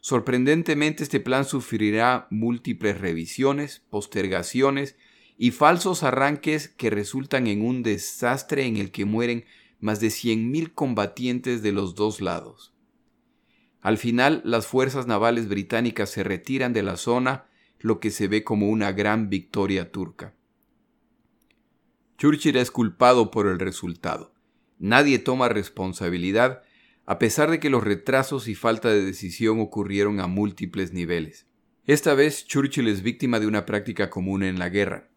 Sorprendentemente 0.00 1.02
este 1.02 1.18
plan 1.18 1.44
sufrirá 1.44 2.28
múltiples 2.30 3.00
revisiones, 3.00 3.82
postergaciones 3.90 4.94
y 5.36 5.50
falsos 5.50 6.04
arranques 6.04 6.68
que 6.68 6.88
resultan 6.88 7.48
en 7.48 7.62
un 7.62 7.82
desastre 7.82 8.64
en 8.64 8.76
el 8.76 8.92
que 8.92 9.06
mueren 9.06 9.44
más 9.80 9.98
de 9.98 10.06
100.000 10.06 10.72
combatientes 10.72 11.60
de 11.60 11.72
los 11.72 11.96
dos 11.96 12.20
lados. 12.20 12.76
Al 13.80 13.98
final, 13.98 14.40
las 14.44 14.68
fuerzas 14.68 15.08
navales 15.08 15.48
británicas 15.48 16.10
se 16.10 16.22
retiran 16.22 16.72
de 16.74 16.84
la 16.84 16.96
zona, 16.96 17.46
lo 17.80 17.98
que 17.98 18.12
se 18.12 18.28
ve 18.28 18.44
como 18.44 18.68
una 18.68 18.92
gran 18.92 19.30
victoria 19.30 19.90
turca. 19.90 20.32
Churchill 22.16 22.56
es 22.56 22.70
culpado 22.70 23.30
por 23.30 23.46
el 23.46 23.58
resultado. 23.58 24.32
Nadie 24.78 25.18
toma 25.18 25.48
responsabilidad, 25.48 26.62
a 27.06 27.18
pesar 27.18 27.50
de 27.50 27.60
que 27.60 27.70
los 27.70 27.82
retrasos 27.82 28.48
y 28.48 28.54
falta 28.54 28.88
de 28.88 29.04
decisión 29.04 29.60
ocurrieron 29.60 30.20
a 30.20 30.26
múltiples 30.26 30.92
niveles. 30.92 31.46
Esta 31.86 32.14
vez 32.14 32.46
Churchill 32.46 32.88
es 32.88 33.02
víctima 33.02 33.40
de 33.40 33.46
una 33.46 33.66
práctica 33.66 34.10
común 34.10 34.42
en 34.42 34.58
la 34.58 34.68
guerra. 34.68 35.10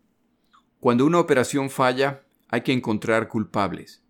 Cuando 0.80 1.06
una 1.06 1.20
operación 1.20 1.70
falla, 1.70 2.26
hay 2.50 2.62
que 2.62 2.74
encontrar 2.74 3.28
culpables, 3.28 4.04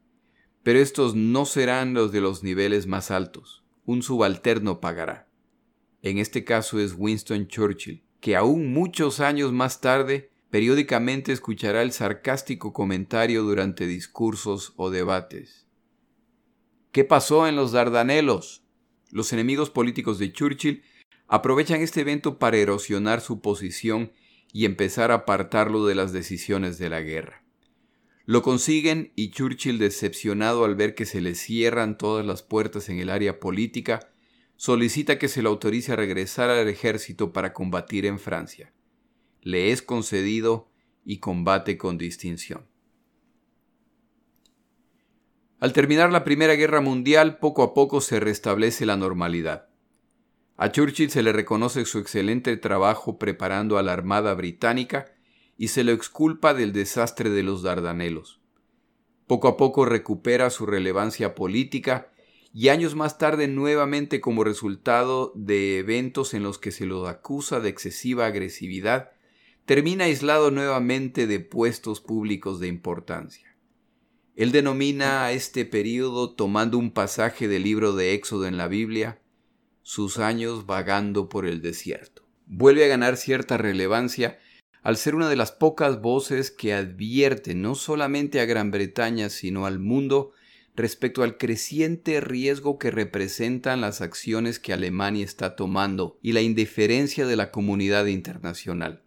pero 0.63 0.79
estos 0.79 1.15
no 1.15 1.45
serán 1.45 1.93
los 1.93 2.11
de 2.11 2.21
los 2.21 2.43
niveles 2.43 2.87
más 2.87 3.11
altos. 3.11 3.63
Un 3.85 4.01
subalterno 4.01 4.79
pagará. 4.79 5.27
En 6.01 6.17
este 6.17 6.43
caso 6.43 6.79
es 6.79 6.93
Winston 6.97 7.47
Churchill, 7.47 8.03
que 8.19 8.35
aún 8.35 8.73
muchos 8.73 9.19
años 9.19 9.53
más 9.53 9.81
tarde 9.81 10.31
periódicamente 10.49 11.31
escuchará 11.31 11.81
el 11.81 11.91
sarcástico 11.91 12.73
comentario 12.73 13.43
durante 13.43 13.85
discursos 13.85 14.73
o 14.77 14.89
debates. 14.89 15.67
¿Qué 16.91 17.03
pasó 17.03 17.47
en 17.47 17.55
los 17.55 17.71
Dardanelos? 17.71 18.63
Los 19.11 19.33
enemigos 19.33 19.69
políticos 19.69 20.19
de 20.19 20.31
Churchill 20.31 20.83
aprovechan 21.27 21.81
este 21.81 22.01
evento 22.01 22.39
para 22.39 22.57
erosionar 22.57 23.21
su 23.21 23.41
posición 23.41 24.11
y 24.53 24.65
empezar 24.65 25.11
a 25.11 25.15
apartarlo 25.15 25.85
de 25.85 25.95
las 25.95 26.13
decisiones 26.13 26.77
de 26.77 26.89
la 26.89 27.01
guerra. 27.01 27.43
Lo 28.25 28.41
consiguen 28.41 29.13
y 29.15 29.31
Churchill, 29.31 29.77
decepcionado 29.77 30.65
al 30.65 30.75
ver 30.75 30.95
que 30.95 31.05
se 31.05 31.21
le 31.21 31.35
cierran 31.35 31.97
todas 31.97 32.25
las 32.25 32.43
puertas 32.43 32.89
en 32.89 32.99
el 32.99 33.09
área 33.09 33.39
política, 33.39 34.11
solicita 34.57 35.17
que 35.19 35.29
se 35.29 35.41
le 35.41 35.47
autorice 35.47 35.93
a 35.93 35.95
regresar 35.95 36.49
al 36.49 36.67
ejército 36.67 37.31
para 37.31 37.53
combatir 37.53 38.05
en 38.05 38.19
Francia. 38.19 38.73
Le 39.47 39.71
es 39.71 39.81
concedido 39.81 40.69
y 41.05 41.19
combate 41.19 41.77
con 41.77 41.97
distinción. 41.97 42.67
Al 45.61 45.71
terminar 45.71 46.11
la 46.11 46.25
Primera 46.25 46.55
Guerra 46.55 46.81
Mundial, 46.81 47.39
poco 47.39 47.63
a 47.63 47.73
poco 47.73 48.01
se 48.01 48.19
restablece 48.19 48.85
la 48.85 48.97
normalidad. 48.97 49.69
A 50.57 50.73
Churchill 50.73 51.09
se 51.09 51.23
le 51.23 51.31
reconoce 51.31 51.85
su 51.85 51.99
excelente 51.99 52.57
trabajo 52.57 53.17
preparando 53.17 53.77
a 53.77 53.83
la 53.83 53.93
Armada 53.93 54.33
Británica 54.33 55.15
y 55.57 55.69
se 55.69 55.85
lo 55.85 55.93
exculpa 55.93 56.53
del 56.53 56.73
desastre 56.73 57.29
de 57.29 57.43
los 57.43 57.63
Dardanelos. 57.63 58.41
Poco 59.27 59.47
a 59.47 59.55
poco 59.55 59.85
recupera 59.85 60.49
su 60.49 60.65
relevancia 60.65 61.35
política 61.35 62.11
y 62.53 62.67
años 62.67 62.95
más 62.95 63.17
tarde 63.17 63.47
nuevamente 63.47 64.19
como 64.19 64.43
resultado 64.43 65.31
de 65.35 65.77
eventos 65.77 66.33
en 66.33 66.43
los 66.43 66.59
que 66.59 66.73
se 66.73 66.85
lo 66.85 67.07
acusa 67.07 67.61
de 67.61 67.69
excesiva 67.69 68.25
agresividad, 68.25 69.11
termina 69.67 70.05
aislado 70.05 70.49
nuevamente 70.49 71.27
de 71.27 71.41
puestos 71.41 71.99
públicos 71.99 72.61
de 72.61 72.69
importancia. 72.69 73.53
Él 74.37 74.53
denomina 74.53 75.25
a 75.25 75.33
este 75.33 75.65
período, 75.65 76.33
tomando 76.33 76.77
un 76.77 76.89
pasaje 76.91 77.49
del 77.49 77.63
libro 77.63 77.93
de 77.93 78.13
Éxodo 78.13 78.47
en 78.47 78.55
la 78.55 78.69
Biblia, 78.69 79.19
sus 79.83 80.19
años 80.19 80.65
vagando 80.65 81.27
por 81.27 81.45
el 81.45 81.61
desierto. 81.61 82.25
Vuelve 82.45 82.85
a 82.85 82.87
ganar 82.87 83.17
cierta 83.17 83.57
relevancia 83.57 84.39
al 84.83 84.95
ser 84.95 85.15
una 85.15 85.27
de 85.27 85.35
las 85.35 85.51
pocas 85.51 85.99
voces 85.99 86.49
que 86.49 86.73
advierte 86.73 87.53
no 87.53 87.75
solamente 87.75 88.39
a 88.39 88.45
Gran 88.45 88.71
Bretaña, 88.71 89.29
sino 89.29 89.65
al 89.65 89.79
mundo 89.79 90.31
respecto 90.77 91.23
al 91.23 91.37
creciente 91.37 92.21
riesgo 92.21 92.79
que 92.79 92.89
representan 92.89 93.81
las 93.81 93.99
acciones 93.99 94.59
que 94.59 94.71
Alemania 94.71 95.25
está 95.25 95.57
tomando 95.57 96.17
y 96.21 96.31
la 96.31 96.41
indiferencia 96.41 97.27
de 97.27 97.35
la 97.35 97.51
comunidad 97.51 98.05
internacional. 98.05 99.03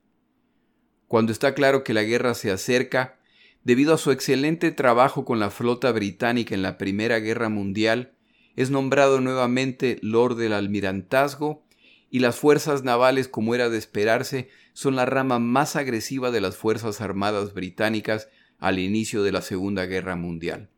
Cuando 1.11 1.33
está 1.33 1.55
claro 1.55 1.83
que 1.83 1.93
la 1.93 2.05
guerra 2.05 2.35
se 2.35 2.53
acerca, 2.53 3.19
debido 3.65 3.95
a 3.95 3.99
su 3.99 4.13
excelente 4.13 4.71
trabajo 4.71 5.25
con 5.25 5.41
la 5.41 5.51
flota 5.51 5.91
británica 5.91 6.55
en 6.55 6.63
la 6.63 6.79
Primera 6.79 7.19
Guerra 7.19 7.49
Mundial, 7.49 8.13
es 8.55 8.71
nombrado 8.71 9.21
nuevamente 9.21 9.99
Lord 10.03 10.37
del 10.37 10.53
Almirantazgo 10.53 11.65
y 12.13 12.21
las 12.21 12.37
fuerzas 12.37 12.85
navales, 12.85 13.27
como 13.27 13.57
era 13.57 13.69
de 13.69 13.77
esperarse, 13.77 14.51
son 14.73 14.95
la 14.95 15.05
rama 15.05 15.41
más 15.41 15.75
agresiva 15.75 16.31
de 16.31 16.41
las 16.41 16.57
Fuerzas 16.57 17.01
Armadas 17.01 17.55
británicas 17.55 18.29
al 18.61 18.79
inicio 18.79 19.25
de 19.25 19.33
la 19.33 19.43
Segunda 19.43 19.87
Guerra 19.87 20.15
Mundial. 20.15 20.71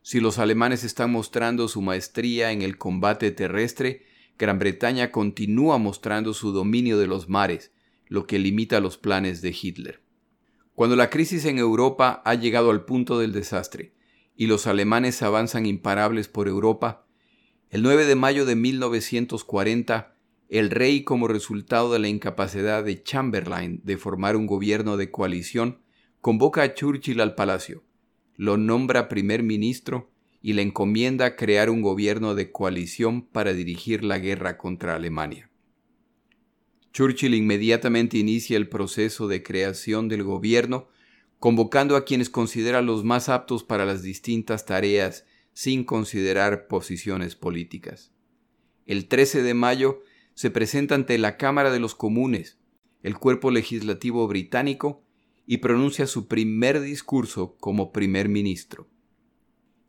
Si 0.00 0.20
los 0.20 0.38
alemanes 0.38 0.84
están 0.84 1.12
mostrando 1.12 1.68
su 1.68 1.82
maestría 1.82 2.52
en 2.52 2.62
el 2.62 2.78
combate 2.78 3.30
terrestre, 3.30 4.06
Gran 4.38 4.58
Bretaña 4.58 5.12
continúa 5.12 5.76
mostrando 5.76 6.32
su 6.32 6.50
dominio 6.50 6.96
de 6.96 7.08
los 7.08 7.28
mares, 7.28 7.72
lo 8.10 8.26
que 8.26 8.40
limita 8.40 8.80
los 8.80 8.98
planes 8.98 9.40
de 9.40 9.56
Hitler. 9.58 10.02
Cuando 10.74 10.96
la 10.96 11.10
crisis 11.10 11.44
en 11.44 11.58
Europa 11.58 12.20
ha 12.24 12.34
llegado 12.34 12.70
al 12.70 12.84
punto 12.84 13.18
del 13.20 13.32
desastre, 13.32 13.94
y 14.34 14.46
los 14.46 14.66
alemanes 14.66 15.22
avanzan 15.22 15.64
imparables 15.64 16.26
por 16.26 16.48
Europa, 16.48 17.06
el 17.70 17.82
9 17.82 18.06
de 18.06 18.16
mayo 18.16 18.46
de 18.46 18.56
1940, 18.56 20.16
el 20.48 20.70
rey, 20.70 21.04
como 21.04 21.28
resultado 21.28 21.92
de 21.92 22.00
la 22.00 22.08
incapacidad 22.08 22.82
de 22.82 23.00
Chamberlain 23.00 23.80
de 23.84 23.96
formar 23.96 24.36
un 24.36 24.46
gobierno 24.46 24.96
de 24.96 25.12
coalición, 25.12 25.78
convoca 26.20 26.62
a 26.62 26.74
Churchill 26.74 27.20
al 27.20 27.36
palacio, 27.36 27.84
lo 28.34 28.56
nombra 28.56 29.08
primer 29.08 29.44
ministro 29.44 30.10
y 30.42 30.54
le 30.54 30.62
encomienda 30.62 31.36
crear 31.36 31.70
un 31.70 31.80
gobierno 31.80 32.34
de 32.34 32.50
coalición 32.50 33.22
para 33.22 33.52
dirigir 33.52 34.02
la 34.02 34.18
guerra 34.18 34.58
contra 34.58 34.96
Alemania. 34.96 35.49
Churchill 36.92 37.34
inmediatamente 37.34 38.18
inicia 38.18 38.56
el 38.56 38.68
proceso 38.68 39.28
de 39.28 39.42
creación 39.42 40.08
del 40.08 40.22
gobierno 40.22 40.88
convocando 41.38 41.96
a 41.96 42.04
quienes 42.04 42.28
considera 42.28 42.82
los 42.82 43.02
más 43.02 43.28
aptos 43.28 43.64
para 43.64 43.86
las 43.86 44.02
distintas 44.02 44.66
tareas 44.66 45.24
sin 45.52 45.84
considerar 45.84 46.66
posiciones 46.66 47.34
políticas. 47.34 48.12
El 48.86 49.08
13 49.08 49.42
de 49.42 49.54
mayo 49.54 50.02
se 50.34 50.50
presenta 50.50 50.94
ante 50.94 51.16
la 51.18 51.36
Cámara 51.36 51.70
de 51.70 51.80
los 51.80 51.94
Comunes, 51.94 52.58
el 53.02 53.16
cuerpo 53.16 53.50
legislativo 53.50 54.26
británico, 54.28 55.02
y 55.46 55.56
pronuncia 55.56 56.06
su 56.06 56.28
primer 56.28 56.80
discurso 56.80 57.56
como 57.58 57.90
primer 57.90 58.28
ministro. 58.28 58.88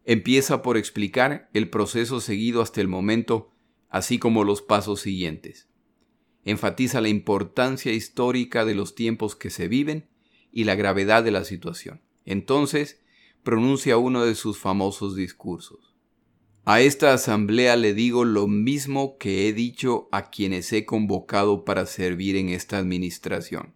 Empieza 0.06 0.64
por 0.64 0.78
explicar 0.78 1.50
el 1.54 1.70
proceso 1.70 2.20
seguido 2.20 2.62
hasta 2.62 2.82
el 2.82 2.88
momento, 2.88 3.52
así 3.90 4.18
como 4.18 4.44
los 4.44 4.62
pasos 4.62 5.02
siguientes. 5.02 5.71
Enfatiza 6.46 7.02
la 7.02 7.10
importancia 7.10 7.92
histórica 7.92 8.66
de 8.66 8.76
los 8.76 8.96
tiempos 8.96 9.36
que 9.36 9.50
se 9.50 9.68
viven 9.68 10.08
y 10.52 10.64
la 10.64 10.76
gravedad 10.76 11.24
de 11.24 11.32
la 11.32 11.44
situación. 11.44 12.02
Entonces, 12.26 13.02
pronuncia 13.44 13.98
uno 13.98 14.26
de 14.26 14.36
sus 14.36 14.58
famosos 14.58 15.16
discursos. 15.16 15.96
A 16.64 16.82
esta 16.82 17.14
asamblea 17.14 17.76
le 17.76 17.94
digo 17.94 18.24
lo 18.24 18.48
mismo 18.48 19.18
que 19.18 19.48
he 19.48 19.54
dicho 19.54 20.08
a 20.12 20.30
quienes 20.30 20.72
he 20.74 20.86
convocado 20.86 21.66
para 21.66 21.88
servir 21.88 22.36
en 22.36 22.50
esta 22.50 22.78
administración. 22.78 23.74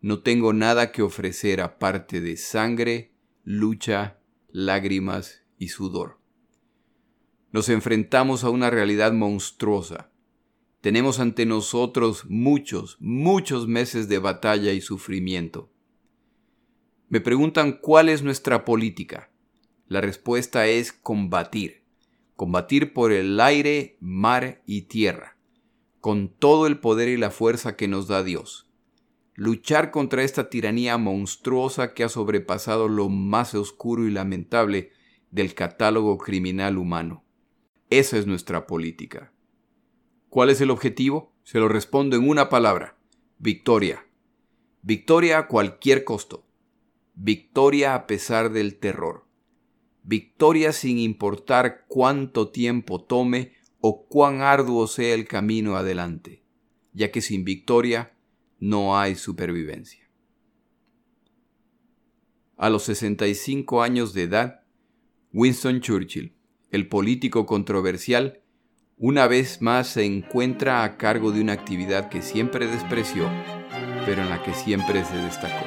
No 0.00 0.22
tengo 0.22 0.52
nada 0.52 0.92
que 0.92 1.02
ofrecer 1.02 1.60
aparte 1.60 2.20
de 2.20 2.36
sangre, 2.36 3.12
lucha, 3.44 4.18
lágrimas 4.48 5.42
y 5.58 5.68
sudor. 5.68 6.18
Nos 7.52 7.68
enfrentamos 7.68 8.44
a 8.44 8.50
una 8.50 8.70
realidad 8.70 9.12
monstruosa. 9.12 10.07
Tenemos 10.80 11.18
ante 11.18 11.44
nosotros 11.44 12.24
muchos, 12.28 12.96
muchos 13.00 13.66
meses 13.66 14.08
de 14.08 14.18
batalla 14.18 14.72
y 14.72 14.80
sufrimiento. 14.80 15.72
Me 17.08 17.20
preguntan 17.20 17.72
cuál 17.72 18.08
es 18.08 18.22
nuestra 18.22 18.64
política. 18.64 19.30
La 19.88 20.00
respuesta 20.00 20.68
es 20.68 20.92
combatir. 20.92 21.82
Combatir 22.36 22.92
por 22.92 23.10
el 23.10 23.40
aire, 23.40 23.96
mar 23.98 24.62
y 24.66 24.82
tierra, 24.82 25.36
con 26.00 26.28
todo 26.28 26.68
el 26.68 26.78
poder 26.78 27.08
y 27.08 27.16
la 27.16 27.32
fuerza 27.32 27.74
que 27.74 27.88
nos 27.88 28.06
da 28.06 28.22
Dios. 28.22 28.70
Luchar 29.34 29.90
contra 29.90 30.22
esta 30.22 30.48
tiranía 30.48 30.96
monstruosa 30.96 31.92
que 31.92 32.04
ha 32.04 32.08
sobrepasado 32.08 32.86
lo 32.86 33.08
más 33.08 33.54
oscuro 33.54 34.06
y 34.06 34.12
lamentable 34.12 34.92
del 35.32 35.54
catálogo 35.54 36.18
criminal 36.18 36.78
humano. 36.78 37.24
Esa 37.90 38.16
es 38.18 38.26
nuestra 38.26 38.66
política. 38.68 39.32
¿Cuál 40.28 40.50
es 40.50 40.60
el 40.60 40.70
objetivo? 40.70 41.32
Se 41.42 41.58
lo 41.58 41.68
respondo 41.68 42.16
en 42.16 42.28
una 42.28 42.48
palabra. 42.48 42.98
Victoria. 43.38 44.06
Victoria 44.82 45.38
a 45.38 45.46
cualquier 45.48 46.04
costo. 46.04 46.44
Victoria 47.14 47.94
a 47.94 48.06
pesar 48.06 48.52
del 48.52 48.78
terror. 48.78 49.26
Victoria 50.02 50.72
sin 50.72 50.98
importar 50.98 51.86
cuánto 51.88 52.50
tiempo 52.50 53.02
tome 53.02 53.52
o 53.80 54.06
cuán 54.06 54.42
arduo 54.42 54.86
sea 54.86 55.14
el 55.14 55.26
camino 55.26 55.76
adelante, 55.76 56.42
ya 56.92 57.10
que 57.10 57.20
sin 57.20 57.44
victoria 57.44 58.14
no 58.58 58.98
hay 58.98 59.14
supervivencia. 59.14 60.10
A 62.56 62.70
los 62.70 62.82
65 62.84 63.82
años 63.82 64.14
de 64.14 64.24
edad, 64.24 64.64
Winston 65.32 65.80
Churchill, 65.80 66.34
el 66.70 66.88
político 66.88 67.46
controversial, 67.46 68.42
una 69.00 69.28
vez 69.28 69.62
más 69.62 69.86
se 69.86 70.04
encuentra 70.04 70.82
a 70.82 70.96
cargo 70.96 71.30
de 71.30 71.40
una 71.40 71.52
actividad 71.52 72.08
que 72.08 72.20
siempre 72.20 72.66
despreció, 72.66 73.30
pero 74.04 74.22
en 74.22 74.28
la 74.28 74.42
que 74.42 74.52
siempre 74.52 75.04
se 75.04 75.16
destacó 75.16 75.64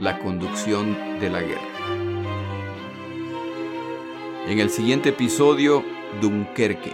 la 0.00 0.18
conducción 0.18 1.20
de 1.20 1.28
la 1.28 1.42
guerra. 1.42 1.60
En 4.46 4.58
el 4.58 4.70
siguiente 4.70 5.10
episodio, 5.10 5.84
Dunkerque. 6.22 6.92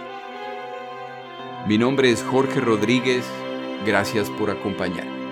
Mi 1.67 1.77
nombre 1.77 2.11
es 2.11 2.21
Jorge 2.23 2.59
Rodríguez, 2.59 3.23
gracias 3.85 4.29
por 4.29 4.49
acompañarme. 4.49 5.23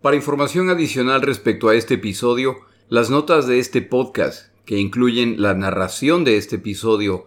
Para 0.00 0.16
información 0.16 0.70
adicional 0.70 1.20
respecto 1.20 1.68
a 1.68 1.74
este 1.74 1.94
episodio, 1.94 2.56
las 2.88 3.10
notas 3.10 3.46
de 3.46 3.58
este 3.58 3.82
podcast, 3.82 4.54
que 4.64 4.78
incluyen 4.78 5.42
la 5.42 5.54
narración 5.54 6.24
de 6.24 6.38
este 6.38 6.56
episodio, 6.56 7.26